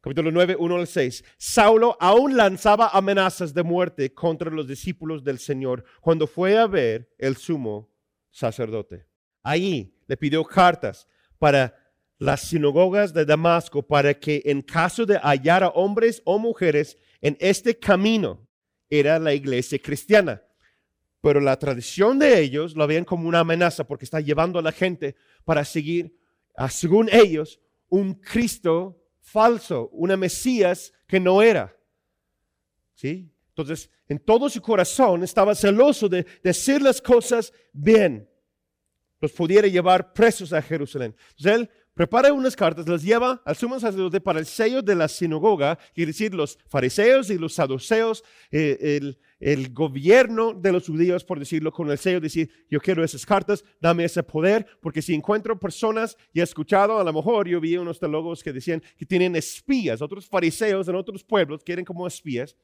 [0.01, 1.23] Capítulo 9, 1 al 6.
[1.37, 7.13] Saulo aún lanzaba amenazas de muerte contra los discípulos del Señor cuando fue a ver
[7.19, 7.93] el sumo
[8.31, 9.10] sacerdote.
[9.43, 11.07] Ahí le pidió cartas
[11.39, 11.75] para
[12.17, 17.35] las sinagogas de Damasco para que en caso de hallar a hombres o mujeres en
[17.39, 18.47] este camino,
[18.89, 20.43] era la iglesia cristiana.
[21.21, 24.71] Pero la tradición de ellos lo veían como una amenaza porque está llevando a la
[24.71, 26.15] gente para seguir,
[26.69, 31.75] según ellos, un Cristo falso, una Mesías que no era.
[32.95, 33.31] ¿Sí?
[33.49, 38.27] Entonces, en todo su corazón estaba celoso de decir las cosas bien
[39.21, 41.15] los pudiera llevar presos a Jerusalén.
[41.37, 45.07] Entonces él prepara unas cartas, las lleva al sumo sacerdote para el sello de la
[45.07, 51.23] sinagoga, y decir, los fariseos y los saduceos, eh, el, el, gobierno de los judíos,
[51.23, 55.13] por decirlo con el sello, decir, yo quiero esas cartas, dame ese poder, porque si
[55.13, 59.05] encuentro personas, y he escuchado, a lo mejor yo vi unos teólogos que decían que
[59.05, 62.55] tienen espías, otros fariseos en otros pueblos quieren como espías,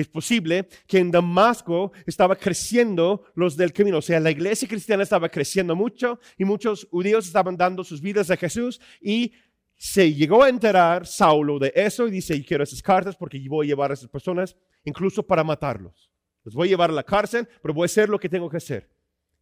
[0.00, 5.02] es posible que en Damasco estaba creciendo los del camino, o sea, la iglesia cristiana
[5.02, 9.32] estaba creciendo mucho y muchos judíos estaban dando sus vidas a Jesús y
[9.76, 13.68] se llegó a enterar Saulo de eso y dice, quiero esas cartas porque voy a
[13.68, 16.10] llevar a esas personas incluso para matarlos.
[16.44, 18.56] Los voy a llevar a la cárcel, pero voy a hacer lo que tengo que
[18.56, 18.88] hacer.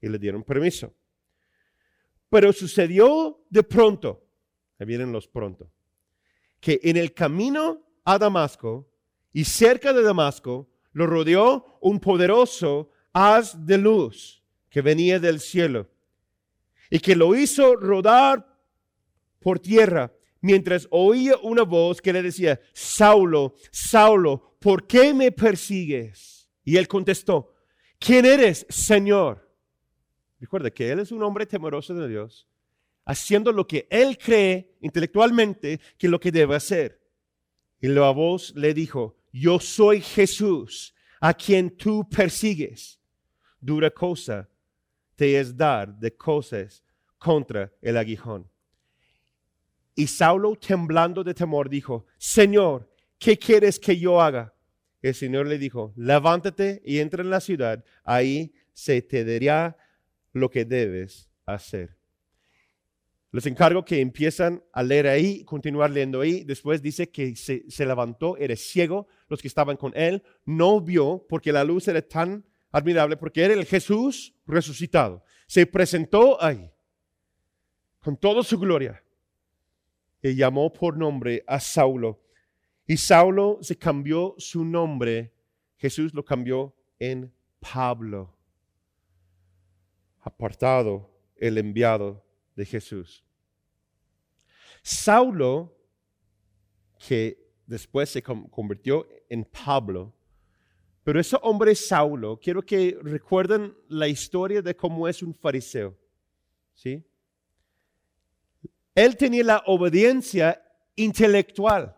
[0.01, 0.93] Y le dieron permiso.
[2.29, 4.29] Pero sucedió de pronto,
[4.79, 5.71] ahí vienen los pronto,
[6.61, 8.91] que en el camino a Damasco,
[9.37, 15.91] y cerca de Damasco lo rodeó un poderoso haz de luz que venía del cielo
[16.89, 18.49] y que lo hizo rodar
[19.39, 26.49] por tierra mientras oía una voz que le decía, Saulo, Saulo, ¿por qué me persigues?
[26.65, 27.53] Y él contestó,
[27.99, 29.55] ¿quién eres, Señor?
[30.41, 32.49] Recuerda que él es un hombre temeroso de Dios,
[33.05, 37.03] haciendo lo que él cree intelectualmente que lo que debe hacer.
[37.83, 42.99] Y la voz le dijo, yo soy Jesús a quien tú persigues.
[43.61, 44.49] Dura cosa
[45.15, 46.83] te es dar de cosas
[47.19, 48.49] contra el aguijón.
[49.95, 54.55] Y Saulo, temblando de temor, dijo, Señor, ¿qué quieres que yo haga?
[55.01, 59.77] El Señor le dijo, levántate y entra en la ciudad, ahí se te dirá
[60.33, 61.96] lo que debes hacer.
[63.37, 66.43] Les encargo que empiezan a leer ahí, continuar leyendo ahí.
[66.43, 71.23] Después dice que se, se, levantó, era ciego, los que estaban con él, no vio
[71.29, 75.23] porque la luz era tan admirable, porque era el Jesús resucitado.
[75.47, 76.71] Se presentó ahí
[78.01, 79.05] con toda su gloria
[80.23, 82.23] y llamó por nombre a Saulo.
[82.87, 85.35] Y Saulo se cambió su nombre,
[85.77, 88.35] Jesús lo cambió en Pablo,
[90.23, 93.26] apartado, el enviado de Jesús.
[94.83, 95.77] Saulo,
[96.99, 100.15] que después se convirtió en Pablo,
[101.07, 105.97] pero ese hombre Saulo, quiero que recuerden la historia de cómo es un fariseo.
[106.75, 107.05] ¿Sí?
[108.93, 110.61] Él tenía la obediencia
[110.97, 111.97] intelectual.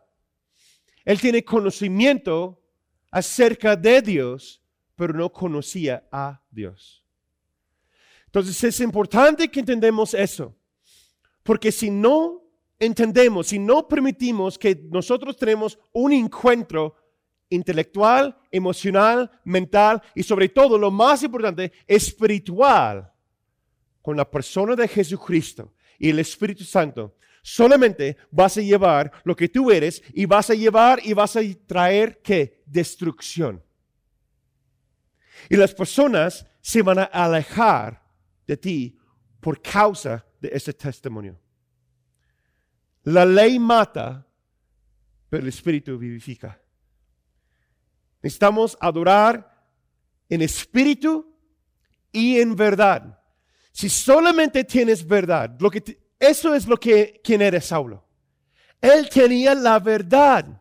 [1.05, 2.63] Él tiene conocimiento
[3.11, 4.63] acerca de Dios,
[4.95, 7.03] pero no conocía a Dios.
[8.27, 10.55] Entonces es importante que entendamos eso,
[11.43, 12.43] porque si no
[12.79, 16.95] entendemos, si no permitimos que nosotros tenemos un encuentro
[17.51, 23.13] intelectual, emocional, mental y sobre todo, lo más importante, espiritual
[24.03, 29.49] con la persona de Jesucristo y el Espíritu Santo, solamente vas a llevar lo que
[29.49, 32.63] tú eres y vas a llevar y vas a traer qué?
[32.67, 33.63] Destrucción.
[35.49, 38.03] Y las personas se van a alejar
[38.47, 38.99] de ti
[39.41, 41.39] por causa de ese testimonio.
[43.09, 44.27] La ley mata,
[45.31, 46.61] pero el Espíritu vivifica.
[48.23, 49.67] Necesitamos adorar
[50.29, 51.35] en espíritu
[52.13, 53.19] y en verdad.
[53.73, 58.07] Si solamente tienes verdad, lo que eso es lo que quien era Saulo.
[58.79, 60.61] Él tenía la verdad,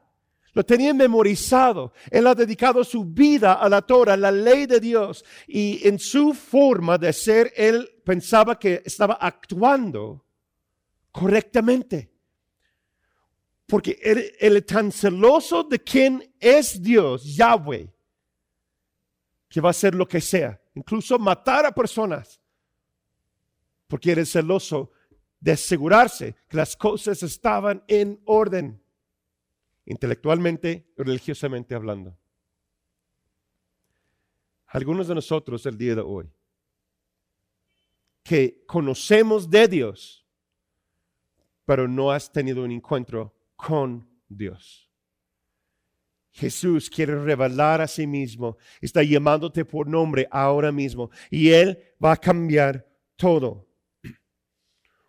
[0.54, 1.92] lo tenía memorizado.
[2.10, 6.34] Él ha dedicado su vida a la Torah, la ley de Dios, y en su
[6.34, 10.26] forma de ser, él pensaba que estaba actuando
[11.12, 12.16] correctamente
[13.67, 17.93] porque él, es tan celoso de quién es Dios, Yahweh,
[19.49, 22.41] que va a hacer lo que sea, incluso matar a personas,
[23.88, 24.91] porque eres celoso
[25.39, 28.82] de asegurarse que las cosas estaban en orden,
[29.86, 32.17] intelectualmente y religiosamente hablando.
[34.67, 36.30] Algunos de nosotros el día de hoy,
[38.23, 40.25] que conocemos de Dios,
[41.65, 44.89] pero no has tenido un encuentro con Dios.
[46.32, 52.13] Jesús quiere revelar a sí mismo, está llamándote por nombre ahora mismo y Él va
[52.13, 53.67] a cambiar todo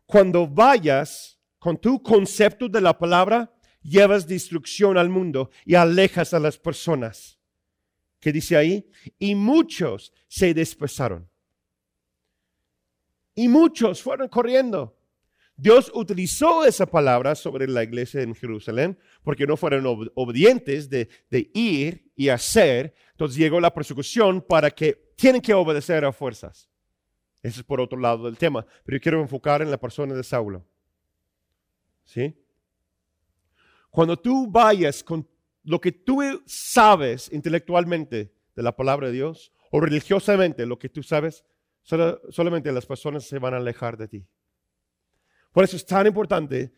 [0.09, 6.41] cuando vayas con tu concepto de la palabra, llevas destrucción al mundo y alejas a
[6.41, 7.39] las personas.
[8.19, 8.91] ¿Qué dice ahí?
[9.19, 11.29] Y muchos se despesaron.
[13.35, 14.98] Y muchos fueron corriendo.
[15.61, 21.09] Dios utilizó esa palabra sobre la iglesia en Jerusalén porque no fueron obedientes de,
[21.53, 22.95] ir y hacer.
[23.11, 26.71] Entonces llegó la persecución para que tienen que obedecer a fuerzas.
[27.43, 28.65] Ese es por otro lado del tema.
[28.85, 30.65] Pero yo quiero enfocar en la persona de Saulo.
[32.05, 32.41] ¿Sí?
[33.91, 35.29] Cuando tú vayas con
[35.65, 41.03] lo que tú sabes intelectualmente de la palabra de Dios o religiosamente lo que tú
[41.03, 41.45] sabes,
[41.83, 44.27] solamente las personas se van a alejar de ti.
[45.53, 46.73] Por eso es tan importante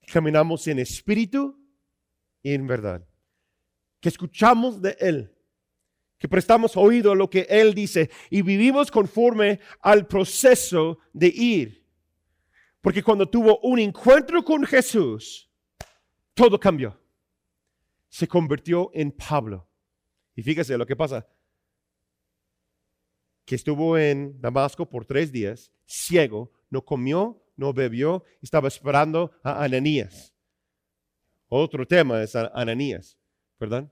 [0.00, 1.58] que caminamos en espíritu
[2.42, 3.06] y en verdad.
[4.00, 5.34] Que escuchamos de Él
[6.24, 11.86] que prestamos oído a lo que Él dice y vivimos conforme al proceso de ir.
[12.80, 15.50] Porque cuando tuvo un encuentro con Jesús,
[16.32, 16.98] todo cambió.
[18.08, 19.68] Se convirtió en Pablo.
[20.34, 21.28] Y fíjese lo que pasa.
[23.44, 29.64] Que estuvo en Damasco por tres días, ciego, no comió, no bebió, estaba esperando a
[29.64, 30.34] Ananías.
[31.48, 33.18] Otro tema es Ananías,
[33.58, 33.90] ¿verdad?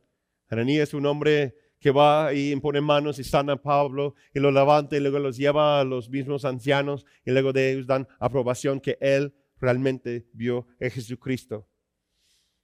[0.48, 4.50] Ananías es un hombre que va y impone manos y sana a Pablo y lo
[4.50, 8.80] levanta y luego los lleva a los mismos ancianos y luego de ellos dan aprobación
[8.80, 11.66] que él realmente vio a Jesucristo.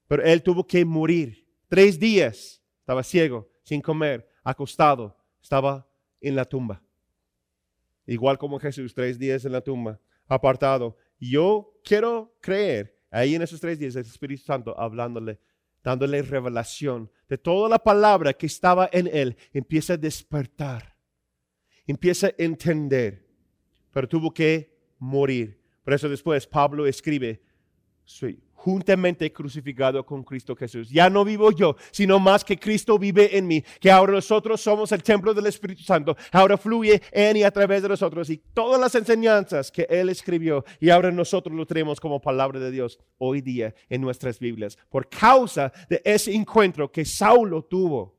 [0.06, 1.46] Pero él tuvo que morir.
[1.68, 5.86] Tres días estaba ciego, sin comer, acostado, estaba
[6.20, 6.82] en la tumba.
[8.06, 10.96] Igual como Jesús, tres días en la tumba, apartado.
[11.18, 15.40] Yo quiero creer ahí en esos tres días el Espíritu Santo hablándole
[15.82, 20.96] dándole revelación de toda la palabra que estaba en él, empieza a despertar,
[21.86, 23.26] empieza a entender,
[23.90, 25.60] pero tuvo que morir.
[25.82, 27.42] Por eso después Pablo escribe,
[28.08, 30.88] soy juntamente crucificado con Cristo Jesús.
[30.88, 34.90] Ya no vivo yo, sino más que Cristo vive en mí, que ahora nosotros somos
[34.92, 38.80] el templo del Espíritu Santo, ahora fluye en y a través de nosotros y todas
[38.80, 43.42] las enseñanzas que Él escribió y ahora nosotros lo tenemos como palabra de Dios hoy
[43.42, 48.16] día en nuestras Biblias, por causa de ese encuentro que Saulo tuvo.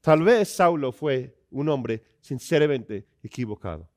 [0.00, 3.88] Tal vez Saulo fue un hombre sinceramente equivocado.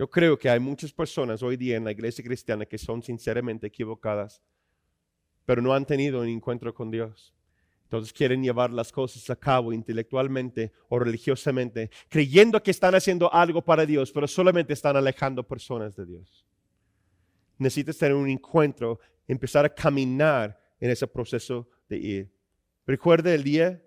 [0.00, 3.66] Yo creo que hay muchas personas hoy día en la iglesia cristiana que son sinceramente
[3.66, 4.40] equivocadas,
[5.44, 7.34] pero no han tenido un encuentro con Dios.
[7.82, 13.60] Entonces quieren llevar las cosas a cabo intelectualmente o religiosamente, creyendo que están haciendo algo
[13.60, 16.46] para Dios, pero solamente están alejando personas de Dios.
[17.58, 22.32] Necesitas tener un encuentro, empezar a caminar en ese proceso de ir.
[22.86, 23.82] Recuerda el día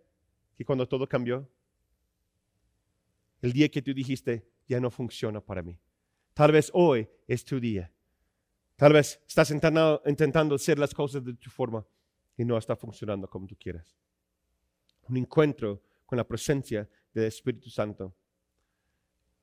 [0.56, 1.50] que cuando todo cambió,
[3.42, 5.76] el día que tú dijiste, ya no funciona para mí.
[6.34, 7.92] Tal vez hoy es tu día.
[8.76, 11.86] Tal vez estás intentando, hacer las cosas de tu forma
[12.36, 13.96] y no está funcionando como tú quieras.
[15.08, 18.16] Un encuentro con la presencia del Espíritu Santo.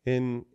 [0.05, 0.47] En,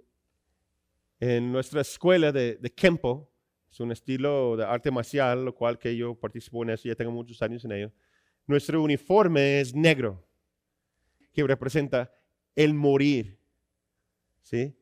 [1.19, 3.31] nuestra escuela de, de Kempo,
[3.71, 7.11] es un estilo de arte marcial, lo cual que yo participo en eso, ya tengo
[7.11, 7.91] muchos años en ello.
[8.45, 10.23] Nuestro uniforme es negro,
[11.33, 12.13] que representa
[12.55, 13.39] el morir.
[14.41, 14.75] ¿Sí?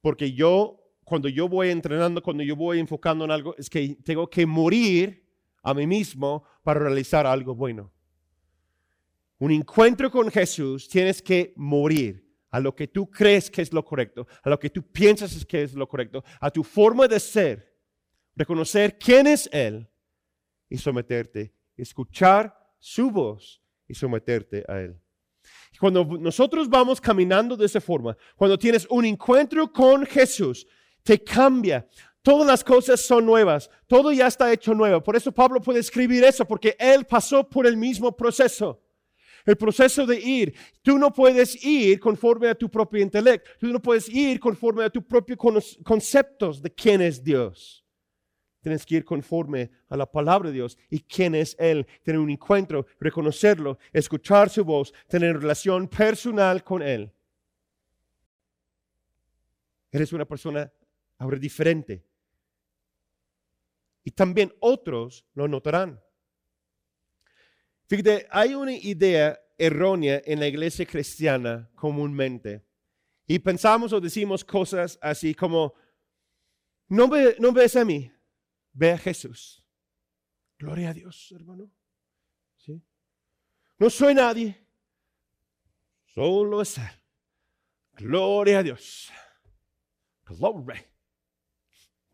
[0.00, 4.28] Porque yo, cuando yo voy entrenando, cuando yo voy enfocando en algo, es que tengo
[4.28, 5.26] que morir
[5.62, 7.92] a mí mismo para realizar algo bueno.
[9.38, 13.84] Un encuentro con Jesús tienes que morir a lo que tú crees que es lo
[13.84, 17.76] correcto, a lo que tú piensas que es lo correcto, a tu forma de ser,
[18.34, 19.88] reconocer quién es Él
[20.68, 25.00] y someterte, escuchar su voz y someterte a Él.
[25.78, 30.66] Cuando nosotros vamos caminando de esa forma, cuando tienes un encuentro con Jesús,
[31.02, 31.86] te cambia.
[32.22, 35.02] Todas las cosas son nuevas, todo ya está hecho nuevo.
[35.02, 38.82] Por eso Pablo puede escribir eso, porque él pasó por el mismo proceso.
[39.46, 40.54] El proceso de ir.
[40.82, 43.50] Tú no puedes ir conforme a tu propio intelecto.
[43.58, 45.38] Tú no puedes ir conforme a tus propios
[45.82, 47.82] conceptos de quién es Dios.
[48.60, 51.86] Tienes que ir conforme a la palabra de Dios y quién es Él.
[52.02, 57.12] Tener un encuentro, reconocerlo, escuchar su voz, tener relación personal con Él.
[59.90, 60.70] Eres una persona
[61.18, 62.04] ahora diferente.
[64.04, 66.00] Y también otros lo notarán.
[67.86, 72.62] Fíjate, hay una idea errónea en la iglesia cristiana comúnmente.
[73.26, 75.74] Y pensamos o decimos cosas así como,
[76.88, 78.10] no, ve, no ves a mí,
[78.78, 79.64] ve a Jesús.
[80.58, 81.70] Gloria a Dios, hermano.
[82.56, 82.80] ¿Sí?
[83.78, 84.66] No soy nadie,
[86.06, 86.84] solo es Él.
[87.94, 89.10] Gloria a Dios.
[90.24, 90.80] Glory.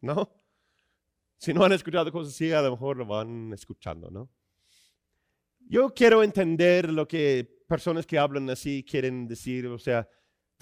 [0.01, 0.31] ¿No?
[1.37, 4.31] Si no han escuchado cosas así, a lo mejor lo van escuchando, ¿no?
[5.61, 10.09] Yo quiero entender lo que personas que hablan así quieren decir, o sea,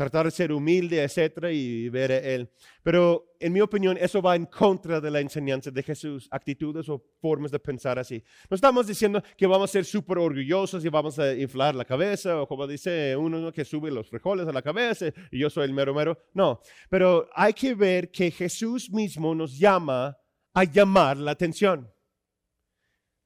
[0.03, 2.51] tratar de ser humilde, etcétera, y ver a Él.
[2.83, 7.05] Pero en mi opinión, eso va en contra de la enseñanza de Jesús, actitudes o
[7.21, 8.23] formas de pensar así.
[8.51, 12.43] No estamos diciendo que vamos a ser súper orgullosos y vamos a inflar la cabeza,
[12.43, 15.73] o como dice uno que sube los frijoles a la cabeza y yo soy el
[15.73, 16.19] mero mero.
[16.35, 20.19] No, pero hay que ver que Jesús mismo nos llama
[20.53, 21.89] a llamar la atención.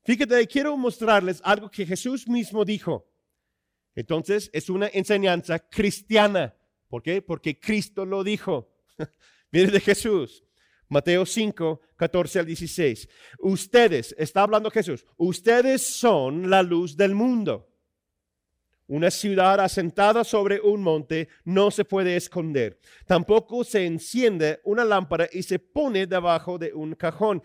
[0.04, 3.10] Fíjate, quiero mostrarles algo que Jesús mismo dijo.
[3.94, 6.54] Entonces, es una enseñanza cristiana.
[6.88, 7.22] ¿Por qué?
[7.22, 8.68] Porque Cristo lo dijo.
[9.52, 10.42] Viene de Jesús.
[10.88, 13.08] Mateo 5, 14 al 16.
[13.40, 17.68] Ustedes, está hablando Jesús, ustedes son la luz del mundo.
[18.88, 22.78] Una ciudad asentada sobre un monte no se puede esconder.
[23.04, 27.42] Tampoco se enciende una lámpara y se pone debajo de un cajón,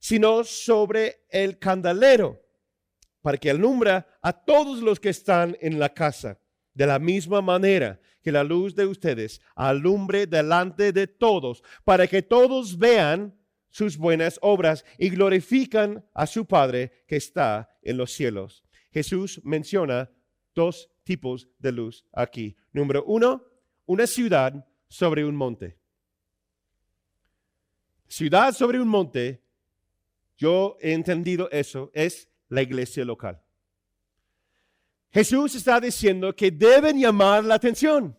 [0.00, 2.42] sino sobre el candelero,
[3.22, 6.40] para que alumbra a todos los que están en la casa.
[6.74, 12.22] De la misma manera que la luz de ustedes alumbre delante de todos, para que
[12.22, 13.34] todos vean
[13.70, 18.64] sus buenas obras y glorifican a su Padre que está en los cielos.
[18.92, 20.10] Jesús menciona
[20.54, 22.56] dos tipos de luz aquí.
[22.72, 23.44] Número uno,
[23.86, 25.78] una ciudad sobre un monte.
[28.08, 29.44] Ciudad sobre un monte,
[30.36, 33.40] yo he entendido eso, es la iglesia local.
[35.12, 38.16] Jesús está diciendo que deben llamar la atención,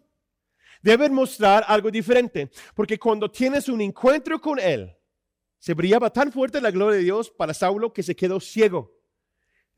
[0.82, 4.96] deben mostrar algo diferente, porque cuando tienes un encuentro con Él,
[5.58, 9.00] se brillaba tan fuerte la gloria de Dios para Saulo que se quedó ciego.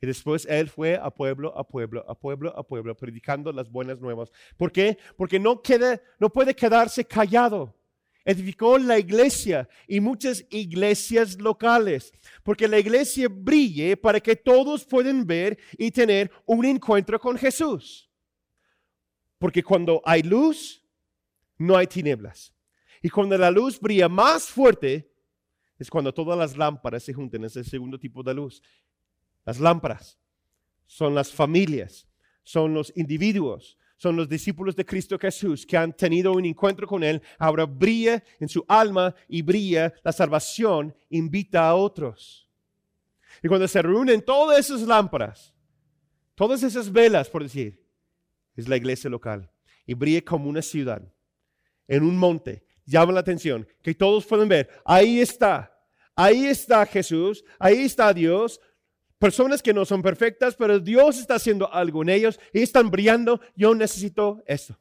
[0.02, 4.02] Y después él fue a pueblo, a pueblo, a pueblo, a pueblo, predicando las buenas
[4.02, 4.32] nuevas.
[4.58, 4.98] ¿Por qué?
[5.16, 5.62] Porque no,
[6.20, 7.74] no puede quedarse callado.
[8.26, 15.28] Edificó la iglesia y muchas iglesias locales, porque la iglesia brille para que todos puedan
[15.28, 18.10] ver y tener un encuentro con Jesús.
[19.38, 20.82] Porque cuando hay luz,
[21.58, 22.54] no hay tinieblas.
[23.02, 25.12] Y cuando la luz brilla más fuerte,
[25.78, 28.62] es cuando todas las lámparas se juntan, es el segundo tipo de luz.
[29.46, 30.18] Las lámparas
[30.86, 32.08] son las familias,
[32.44, 37.06] son los individuos, son los discípulos de Cristo Jesús que han tenido un encuentro con
[37.06, 37.22] Él.
[37.40, 42.50] Ahora brilla en su alma y brilla la salvación, invita a otros.
[43.42, 45.54] Y cuando se reúnen todas esas lámparas,
[46.36, 47.82] todas esas velas, por decir,
[48.58, 49.50] es la iglesia local.
[49.86, 51.02] Y brilla como una ciudad,
[51.88, 52.66] en un monte.
[52.86, 54.70] Llama la atención, que todos pueden ver.
[54.84, 55.74] Ahí está,
[56.14, 58.60] ahí está Jesús, ahí está Dios,
[59.24, 63.40] personas que no son perfectas, pero Dios está haciendo algo en ellos y están brillando.
[63.56, 64.78] Yo necesito esto.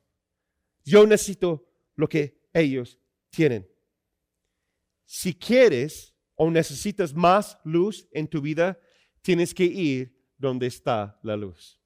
[0.84, 1.64] Yo necesito
[1.95, 2.99] lo que ellos
[3.30, 3.70] tienen.
[5.05, 8.80] Si quieres o necesitas más luz en tu vida,
[9.20, 11.80] tienes que ir donde está la luz.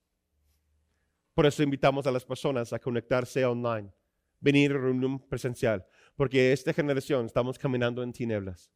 [1.35, 3.93] Por eso invitamos a las personas a conectarse online,
[4.41, 5.85] venir a reunión presencial,
[6.17, 8.73] porque esta generación estamos caminando en tinieblas.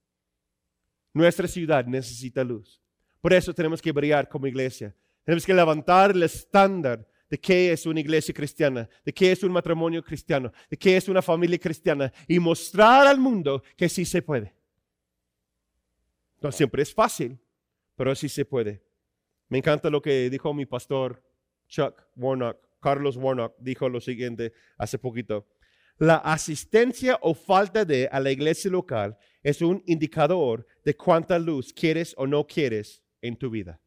[1.15, 2.83] Nuestra ciudad necesita luz.
[3.21, 4.95] Por eso tenemos que brillar como iglesia.
[5.25, 9.53] Tenemos que levantar el estándar de qué es una iglesia cristiana, de qué es un
[9.53, 14.23] matrimonio cristiano, de qué es una familia cristiana y mostrar al mundo que sí se
[14.23, 14.53] puede.
[16.41, 17.39] No siempre es fácil,
[17.95, 18.83] pero sí se puede.
[19.49, 21.23] Me encanta lo que dijo mi pastor
[21.69, 25.47] Chuck Warnock, Carlos Warnock, dijo lo siguiente hace poquito.
[25.99, 31.73] La asistencia o falta de a la iglesia local es un indicador de cuánta luz
[31.73, 33.81] quieres o no quieres en tu vida.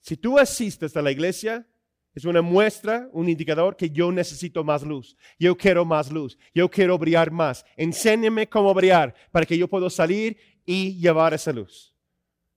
[0.00, 1.66] Si tú asistes a la iglesia,
[2.14, 5.16] es una muestra, un indicador que yo necesito más luz.
[5.38, 6.38] Yo quiero más luz.
[6.54, 7.64] Yo quiero brillar más.
[7.76, 11.94] Enséñame cómo brillar para que yo pueda salir y llevar esa luz.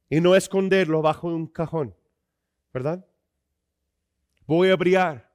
[0.09, 1.95] Y no esconderlo bajo un cajón.
[2.73, 3.05] ¿Verdad?
[4.47, 5.31] Voy a brillar.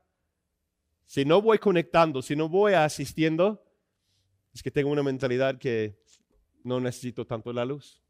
[1.05, 3.63] Si no voy conectando, si no voy asistiendo,
[4.53, 6.03] es que tengo una mentalidad que
[6.65, 8.03] no necesito tanto la luz.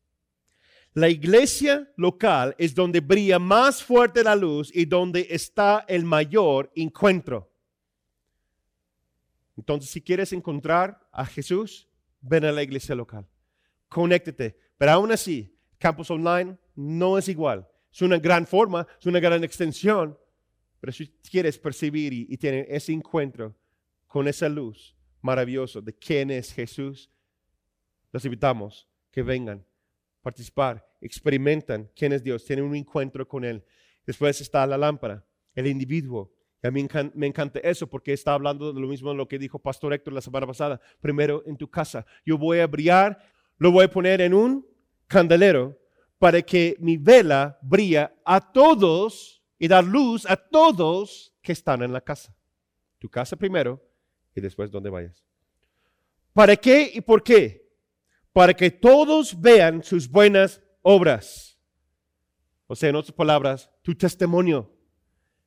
[0.96, 6.72] La iglesia local es donde brilla más fuerte la luz y donde está el mayor
[6.74, 7.52] encuentro.
[9.58, 11.86] Entonces, si quieres encontrar a Jesús,
[12.22, 13.28] ven a la iglesia local.
[13.90, 14.58] Conéctate.
[14.78, 17.68] Pero aún así, campus online no es igual.
[17.92, 20.18] Es una gran forma, es una gran extensión.
[20.80, 23.54] Pero si quieres percibir y, y tener ese encuentro
[24.06, 27.10] con esa luz maravillosa de quién es Jesús,
[28.12, 29.65] los invitamos que vengan,
[30.26, 33.64] participar, experimentan quién es Dios, tienen un encuentro con Él.
[34.04, 35.24] Después está la lámpara,
[35.54, 36.32] el individuo,
[36.64, 39.60] a mí me encanta eso porque está hablando de lo mismo de lo que dijo
[39.60, 40.80] Pastor Héctor la semana pasada.
[41.00, 42.04] Primero en tu casa.
[42.24, 43.16] Yo voy a brillar,
[43.56, 44.66] lo voy a poner en un
[45.06, 45.78] candelero
[46.18, 51.92] para que mi vela brilla a todos y dar luz a todos que están en
[51.92, 52.34] la casa.
[52.98, 53.80] Tu casa primero
[54.34, 55.24] y después donde vayas.
[56.32, 57.65] ¿Para qué y por qué?
[58.36, 61.58] Para que todos vean sus buenas obras.
[62.66, 64.70] O sea, en otras palabras, tu testimonio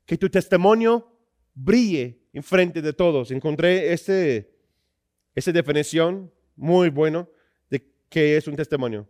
[0.07, 1.15] que tu testimonio
[1.53, 3.29] brille en frente de todos.
[3.29, 4.51] Encontré este,
[5.35, 7.29] definición muy bueno
[7.69, 9.07] de qué es un testimonio.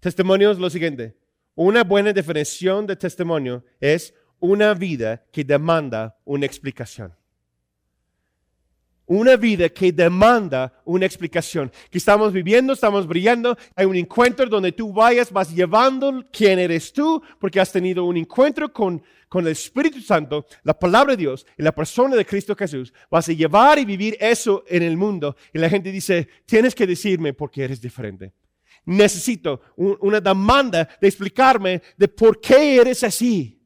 [0.00, 1.14] Testimonio es lo siguiente.
[1.54, 7.14] Una buena definición de testimonio es una vida que demanda una explicación
[9.08, 11.72] una vida que demanda una explicación.
[11.90, 13.56] Que estamos viviendo, estamos brillando.
[13.74, 18.16] Hay un encuentro donde tú vayas, vas llevando quién eres tú, porque has tenido un
[18.16, 22.54] encuentro con, con el Espíritu Santo, la palabra de Dios y la persona de Cristo
[22.54, 22.92] Jesús.
[23.10, 25.36] Vas a llevar y vivir eso en el mundo.
[25.52, 28.32] Y la gente dice, tienes que decirme por qué eres diferente.
[28.84, 33.60] Necesito una demanda de explicarme de por qué eres así.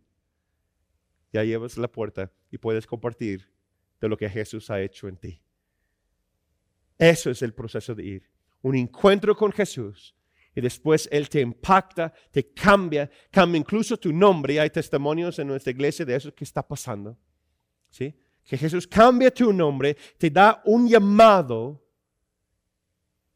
[1.33, 3.52] Ya llevas la puerta y puedes compartir
[4.03, 5.41] de lo que Jesús ha hecho en ti.
[6.99, 8.31] Eso es el proceso de ir.
[8.61, 10.15] Un encuentro con Jesús
[10.55, 14.59] y después Él te impacta, te cambia, cambia incluso tu nombre.
[14.61, 17.17] Hay testimonios en nuestra iglesia de eso que está pasando.
[17.91, 18.15] ¿Sí?
[18.45, 21.81] Que Jesús cambia tu nombre, te da un llamado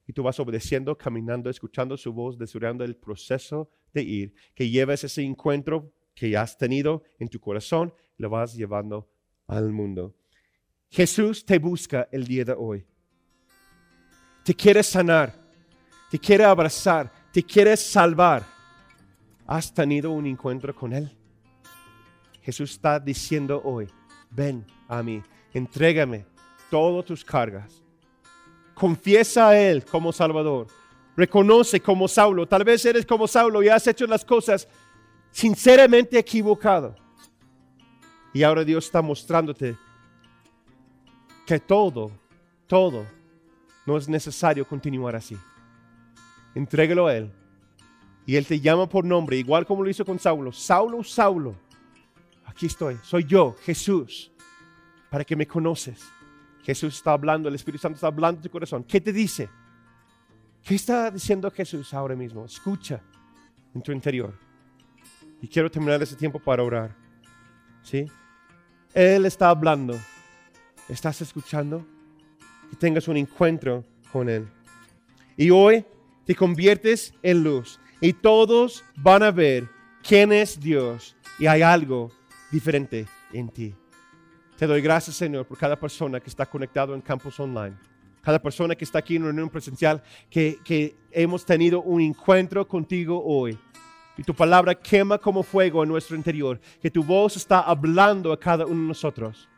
[0.05, 5.05] y tú vas obedeciendo, caminando, escuchando su voz, desarrollando el proceso de ir, que lleves
[5.05, 9.09] ese encuentro que ya has tenido en tu corazón, lo vas llevando
[9.47, 10.17] al mundo.
[10.91, 12.84] Jesús te busca el día de hoy.
[14.45, 15.34] Te quiere sanar,
[16.11, 18.45] te quiere abrazar, te quiere salvar.
[19.47, 21.11] ¿Has tenido un encuentro con Él?
[22.43, 23.89] Jesús está diciendo hoy,
[24.30, 25.22] ven a mí,
[25.53, 26.26] entrégame
[26.70, 27.82] todas tus cargas.
[28.74, 30.66] Confiesa a Él como Salvador.
[31.16, 32.47] Reconoce como Saulo.
[32.47, 34.68] Tal vez eres como Saulo y has hecho las cosas
[35.30, 36.95] sinceramente equivocado.
[38.34, 39.76] Y ahora Dios está mostrándote
[41.47, 42.11] que todo,
[42.67, 43.07] todo,
[43.87, 45.37] no es necesario continuar así.
[46.55, 47.33] Entrégalo a Él.
[48.27, 50.51] Y Él te llama por nombre, igual como lo hizo con Saulo.
[50.51, 51.55] Saulo, Saulo,
[52.45, 54.33] aquí estoy, soy yo, Jesús,
[55.09, 56.03] para que me conoces.
[56.65, 58.83] Jesús está hablando, el Espíritu Santo está hablando en tu corazón.
[58.83, 59.49] ¿Qué te dice?
[60.65, 62.45] ¿Qué está diciendo Jesús ahora mismo?
[62.45, 63.01] Escucha
[63.73, 64.35] en tu interior.
[65.41, 66.97] Y quiero terminar ese tiempo para orar.
[67.83, 68.11] ¿Sí?
[68.93, 69.97] Él está hablando
[70.89, 71.84] ¿Estás escuchando?
[72.70, 74.47] Que tengas un encuentro con Él.
[75.37, 75.84] Y hoy
[76.24, 79.68] te conviertes en luz y todos van a ver
[80.07, 82.12] quién es Dios y hay algo
[82.53, 83.74] diferente en ti.
[84.57, 87.76] Te doy gracias, Señor, por cada persona que está conectado en campus online.
[88.22, 93.22] Cada persona que está aquí en reunión presencial, que, que hemos tenido un encuentro contigo
[93.24, 93.59] hoy.
[94.16, 96.61] Y tu palabra quema como fuego en nuestro interior.
[96.80, 99.49] Que tu voz está hablando a cada uno de nosotros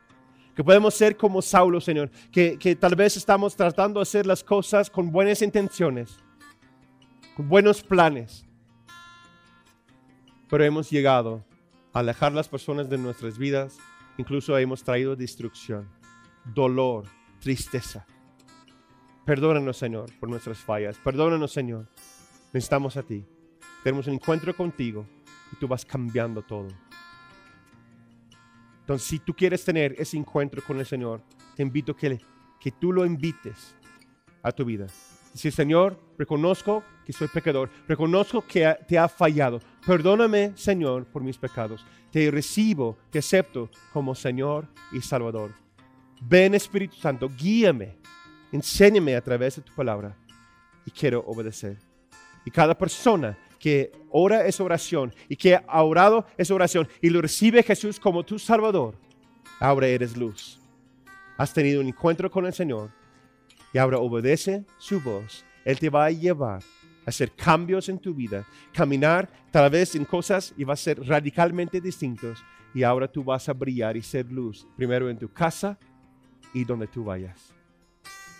[0.58, 4.42] que podemos ser como Saulo, Señor, que, que tal vez estamos tratando de hacer las
[4.42, 6.18] cosas con buenas intenciones,
[7.36, 8.44] con buenos planes,
[10.50, 11.44] pero hemos llegado
[11.92, 13.78] a alejar las personas de nuestras vidas,
[14.16, 15.88] incluso hemos traído destrucción,
[16.44, 17.04] dolor,
[17.38, 18.04] tristeza.
[19.24, 20.98] Perdónanos, Señor, por nuestras fallas.
[21.04, 21.86] Perdónanos, Señor.
[22.52, 23.24] Necesitamos a ti.
[23.84, 25.06] Tenemos un encuentro contigo
[25.52, 26.66] y tú vas cambiando todo.
[28.88, 31.20] Entonces, si tú quieres tener ese encuentro con el Señor,
[31.54, 32.18] te invito que,
[32.58, 33.76] que tú lo invites
[34.42, 34.86] a tu vida.
[35.34, 39.60] Si Señor, reconozco que soy pecador, reconozco que te ha fallado.
[39.86, 41.84] Perdóname, Señor, por mis pecados.
[42.10, 45.52] Te recibo, te acepto como Señor y Salvador.
[46.22, 47.98] Ven Espíritu Santo, guíame,
[48.52, 50.16] enséñame a través de tu palabra
[50.86, 51.76] y quiero obedecer.
[52.42, 57.20] Y cada persona que ora esa oración y que ha orado esa oración y lo
[57.20, 58.94] recibe Jesús como tu Salvador,
[59.60, 60.60] ahora eres luz.
[61.36, 62.90] Has tenido un encuentro con el Señor
[63.72, 65.44] y ahora obedece su voz.
[65.64, 66.62] Él te va a llevar
[67.06, 71.00] a hacer cambios en tu vida, caminar tal vez en cosas y va a ser
[71.06, 72.42] radicalmente distintos.
[72.74, 75.78] Y ahora tú vas a brillar y ser luz, primero en tu casa
[76.52, 77.52] y donde tú vayas.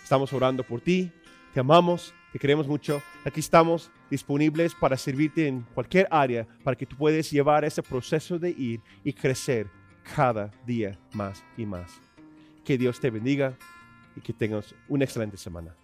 [0.03, 1.11] Estamos orando por ti,
[1.53, 3.01] te amamos, te queremos mucho.
[3.25, 8.39] Aquí estamos disponibles para servirte en cualquier área, para que tú puedas llevar ese proceso
[8.39, 9.67] de ir y crecer
[10.15, 11.99] cada día más y más.
[12.63, 13.57] Que Dios te bendiga
[14.15, 15.75] y que tengas una excelente semana.